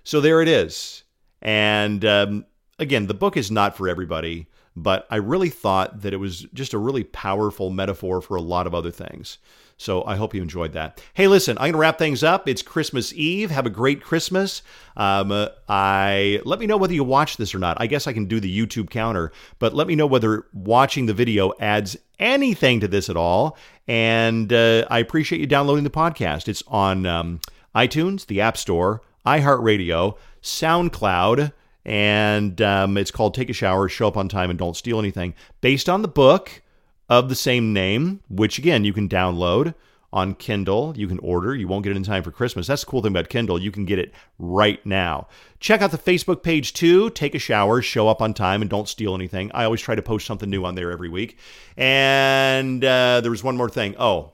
So 0.04 0.22
there 0.22 0.42
it 0.42 0.48
is. 0.48 1.04
And 1.42 2.04
um, 2.06 2.46
again, 2.80 3.08
the 3.08 3.14
book 3.14 3.38
is 3.38 3.52
not 3.52 3.76
for 3.76 3.88
everybody 3.88 4.48
but 4.76 5.08
I 5.10 5.18
really 5.18 5.50
thought 5.50 6.02
that 6.02 6.14
it 6.14 6.18
was 6.18 6.42
just 6.54 6.74
a 6.74 6.78
really 6.78 7.04
powerful 7.04 7.70
metaphor 7.70 8.22
for 8.22 8.36
a 8.36 8.42
lot 8.42 8.68
of 8.68 8.76
other 8.76 8.92
things. 8.92 9.38
So 9.80 10.04
I 10.04 10.18
hope 10.18 10.36
you 10.36 10.42
enjoyed 10.42 10.74
that. 10.74 11.02
Hey, 11.14 11.28
listen, 11.28 11.58
I'm 11.58 11.72
gonna 11.72 11.78
wrap 11.78 11.98
things 11.98 12.22
up. 12.22 12.50
It's 12.50 12.62
Christmas 12.62 13.14
Eve. 13.14 13.50
Have 13.50 13.66
a 13.66 13.70
great 13.70 14.04
Christmas. 14.04 14.62
Um, 14.98 15.48
I 15.70 16.42
let 16.44 16.60
me 16.60 16.68
know 16.68 16.76
whether 16.76 16.94
you 16.94 17.06
watch 17.06 17.38
this 17.38 17.56
or 17.56 17.60
not. 17.60 17.78
I 17.80 17.88
guess 17.88 18.06
I 18.06 18.12
can 18.12 18.26
do 18.26 18.42
the 18.42 18.60
YouTube 18.60 18.90
counter, 18.90 19.32
but 19.58 19.74
let 19.74 19.88
me 19.88 19.96
know 19.96 20.06
whether 20.06 20.46
watching 20.54 21.06
the 21.06 21.14
video 21.14 21.54
adds 21.62 21.96
anything 22.20 22.82
to 22.82 22.90
this 22.90 23.10
at 23.10 23.16
all. 23.16 23.58
And 23.88 24.52
uh, 24.52 24.86
I 24.92 25.00
appreciate 25.00 25.40
you 25.40 25.48
downloading 25.48 25.86
the 25.86 25.90
podcast. 25.90 26.50
It's 26.50 26.64
on 26.68 27.06
um, 27.06 27.40
iTunes, 27.74 28.26
the 28.26 28.42
App 28.42 28.58
Store, 28.58 29.02
iHeartRadio, 29.26 30.18
SoundCloud 30.42 31.54
and 31.90 32.62
um, 32.62 32.98
it's 32.98 33.10
called 33.10 33.34
Take 33.34 33.50
a 33.50 33.54
Shower, 33.54 33.90
Show 33.90 34.08
Up 34.08 34.16
on 34.16 34.30
Time, 34.30 34.52
and 34.52 34.60
Don't 34.60 34.78
Steal 34.78 35.00
Anything, 35.00 35.34
based 35.60 35.90
on 35.90 36.04
the 36.04 36.08
book 36.08 36.62
of 37.10 37.30
the 37.30 37.36
same 37.36 37.74
name, 37.74 38.22
which 38.30 38.60
again 38.60 38.86
you 38.86 38.94
can 38.94 39.10
download 39.10 39.74
on 40.14 40.36
Kindle. 40.36 40.94
You 40.96 41.08
can 41.08 41.18
order. 41.20 41.56
You 41.56 41.68
won't 41.68 41.84
get 41.84 41.92
it 41.92 41.98
in 41.98 42.04
time 42.04 42.22
for 42.22 42.32
Christmas. 42.32 42.68
That's 42.68 42.84
the 42.84 42.90
cool 42.90 43.02
thing 43.02 43.12
about 43.12 43.30
Kindle. 43.30 43.60
You 43.60 43.72
can 43.72 43.86
get 43.86 43.98
it 43.98 44.14
right 44.38 44.84
now. 44.86 45.28
Check 45.60 45.82
out 45.82 45.90
the 45.90 45.98
Facebook 45.98 46.44
page 46.44 46.74
too. 46.74 47.10
Take 47.10 47.34
a 47.34 47.40
shower, 47.40 47.82
show 47.82 48.08
up 48.08 48.22
on 48.22 48.36
time, 48.36 48.62
and 48.62 48.70
don't 48.70 48.88
steal 48.88 49.16
anything. 49.16 49.52
I 49.56 49.64
always 49.64 49.82
try 49.82 49.96
to 49.96 50.02
post 50.04 50.28
something 50.28 50.50
new 50.50 50.66
on 50.66 50.76
there 50.76 50.92
every 50.92 51.10
week. 51.10 51.40
And 51.76 52.84
uh, 52.84 53.22
there 53.22 53.32
was 53.32 53.44
one 53.44 53.58
more 53.58 53.70
thing. 53.70 53.96
Oh, 53.98 54.34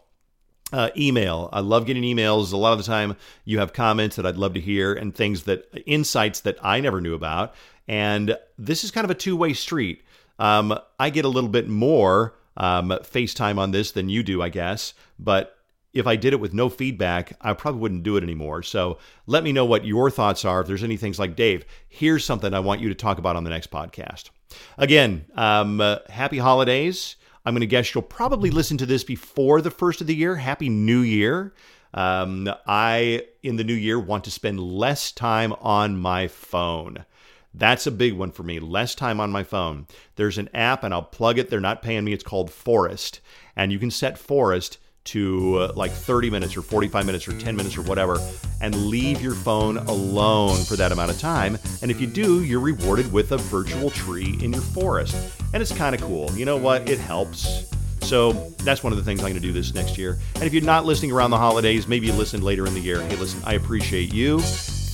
uh, 0.74 0.90
email. 0.98 1.50
I 1.54 1.60
love 1.60 1.86
getting 1.86 2.04
emails. 2.04 2.52
A 2.52 2.58
lot 2.58 2.74
of 2.74 2.80
the 2.80 2.84
time, 2.84 3.16
you 3.44 3.60
have 3.60 3.74
comments 3.74 4.16
that 4.16 4.26
I'd 4.26 4.38
love 4.38 4.54
to 4.56 4.60
hear 4.60 4.94
and 4.94 5.14
things 5.14 5.44
that 5.44 5.70
insights 5.86 6.42
that 6.42 6.58
I 6.62 6.80
never 6.80 7.02
knew 7.02 7.14
about. 7.14 7.54
And 7.88 8.38
this 8.58 8.84
is 8.84 8.92
kind 8.92 9.06
of 9.06 9.12
a 9.12 9.16
two 9.16 9.38
way 9.38 9.54
street. 9.54 10.04
Um, 10.40 10.78
I 11.00 11.10
get 11.10 11.26
a 11.26 11.30
little 11.30 11.50
bit 11.50 11.68
more 11.68 12.36
um, 12.58 12.90
FaceTime 12.90 13.58
on 13.58 13.72
this 13.72 13.92
than 13.92 14.10
you 14.10 14.24
do, 14.24 14.42
I 14.42 14.50
guess. 14.50 14.94
But 15.20 15.58
if 15.94 16.08
I 16.08 16.18
did 16.18 16.34
it 16.34 16.40
with 16.40 16.54
no 16.54 16.68
feedback, 16.68 17.38
I 17.40 17.54
probably 17.54 17.80
wouldn't 17.80 18.04
do 18.04 18.18
it 18.18 18.24
anymore. 18.24 18.64
So 18.64 18.98
let 19.28 19.44
me 19.44 19.54
know 19.54 19.66
what 19.66 19.86
your 19.86 20.12
thoughts 20.12 20.44
are. 20.44 20.62
If 20.62 20.68
there's 20.68 20.84
any 20.84 20.98
things 20.98 21.20
like, 21.20 21.36
Dave, 21.38 21.66
here's 21.88 22.26
something 22.26 22.54
I 22.54 22.60
want 22.60 22.82
you 22.82 22.90
to 22.90 22.96
talk 22.96 23.18
about 23.18 23.38
on 23.38 23.46
the 23.46 23.50
next 23.50 23.72
podcast. 23.72 24.30
Again, 24.78 25.26
um, 25.36 25.80
uh, 25.80 26.00
happy 26.10 26.38
holidays. 26.38 27.16
I'm 27.46 27.54
going 27.54 27.62
to 27.62 27.68
guess 27.68 27.94
you'll 27.94 28.02
probably 28.02 28.50
listen 28.50 28.78
to 28.80 28.86
this 28.86 29.04
before 29.04 29.62
the 29.62 29.72
first 29.72 30.02
of 30.02 30.08
the 30.08 30.16
year. 30.16 30.36
Happy 30.38 30.68
New 30.68 31.02
Year. 31.02 31.54
Um, 31.94 32.50
I, 32.66 33.26
in 33.44 33.56
the 33.56 33.64
new 33.64 33.74
year, 33.74 34.00
want 34.00 34.24
to 34.26 34.32
spend 34.32 34.60
less 34.60 35.12
time 35.12 35.54
on 35.62 35.98
my 35.98 36.28
phone. 36.28 37.06
That's 37.54 37.88
a 37.88 37.92
big 37.92 38.14
one 38.14 38.32
for 38.32 38.44
me. 38.44 38.60
Less 38.60 38.96
time 38.96 39.20
on 39.20 39.32
my 39.32 39.44
phone. 39.44 39.88
There's 40.16 40.38
an 40.38 40.50
app, 40.54 40.84
and 40.84 40.94
I'll 40.94 41.04
plug 41.04 41.38
it. 41.38 41.50
They're 41.50 41.62
not 41.62 41.82
paying 41.82 42.04
me. 42.04 42.12
It's 42.12 42.24
called 42.24 42.52
Forest. 42.52 43.22
And 43.56 43.72
you 43.72 43.80
can 43.80 43.92
set 43.92 44.18
Forest 44.18 44.78
to 45.06 45.60
uh, 45.60 45.74
like 45.76 45.92
30 45.92 46.30
minutes 46.30 46.58
or 46.58 46.62
45 46.62 47.06
minutes 47.06 47.28
or 47.28 47.38
10 47.38 47.56
minutes 47.56 47.78
or 47.78 47.84
whatever 47.84 48.18
and 48.62 48.76
leave 48.88 49.22
your 49.22 49.36
phone 49.36 49.78
alone 49.78 50.58
for 50.64 50.76
that 50.76 50.92
amount 50.92 51.12
of 51.12 51.20
time. 51.20 51.58
And 51.82 51.92
if 51.92 52.02
you 52.02 52.08
do, 52.08 52.44
you're 52.44 52.60
rewarded 52.60 53.12
with 53.12 53.32
a 53.32 53.38
virtual 53.38 53.90
tree 53.90 54.38
in 54.42 54.52
your 54.54 54.62
forest. 54.62 55.16
And 55.54 55.62
it's 55.62 55.72
kind 55.72 55.96
of 55.96 56.02
cool. 56.02 56.32
You 56.32 56.46
know 56.46 56.58
what? 56.58 56.90
It 56.90 57.00
helps. 57.00 57.72
So 58.02 58.34
that's 58.60 58.84
one 58.84 58.94
of 58.94 58.98
the 58.98 59.04
things 59.04 59.22
I'm 59.22 59.30
going 59.30 59.36
to 59.36 59.40
do 59.40 59.52
this 59.52 59.74
next 59.74 59.98
year. 59.98 60.20
And 60.36 60.44
if 60.44 60.54
you're 60.54 60.64
not 60.64 60.86
listening 60.86 61.12
around 61.12 61.32
the 61.32 61.38
holidays, 61.38 61.88
maybe 61.88 62.08
you 62.08 62.14
listen 62.14 62.42
later 62.42 62.66
in 62.68 62.74
the 62.74 62.80
year. 62.80 63.02
Hey, 63.02 63.16
listen, 63.16 63.42
I 63.46 63.54
appreciate 63.54 64.14
you. 64.14 64.42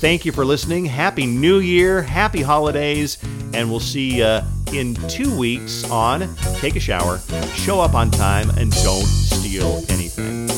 Thank 0.02 0.26
you 0.26 0.32
for 0.32 0.44
listening. 0.44 0.86
Happy 0.86 1.28
New 1.28 1.60
Year. 1.60 2.02
Happy 2.02 2.42
holidays. 2.42 3.20
And 3.54 3.70
we'll 3.70 3.80
see 3.80 4.18
you 4.18 4.40
in 4.74 4.96
two 5.08 5.38
weeks 5.38 5.88
on 5.92 6.28
Take 6.56 6.76
a 6.76 6.80
Shower, 6.80 7.20
Show 7.54 7.80
Up 7.80 7.94
on 7.94 8.10
Time, 8.10 8.50
and 8.58 8.72
Don't 8.72 9.06
Steal 9.06 9.84
Anything. 9.90 10.50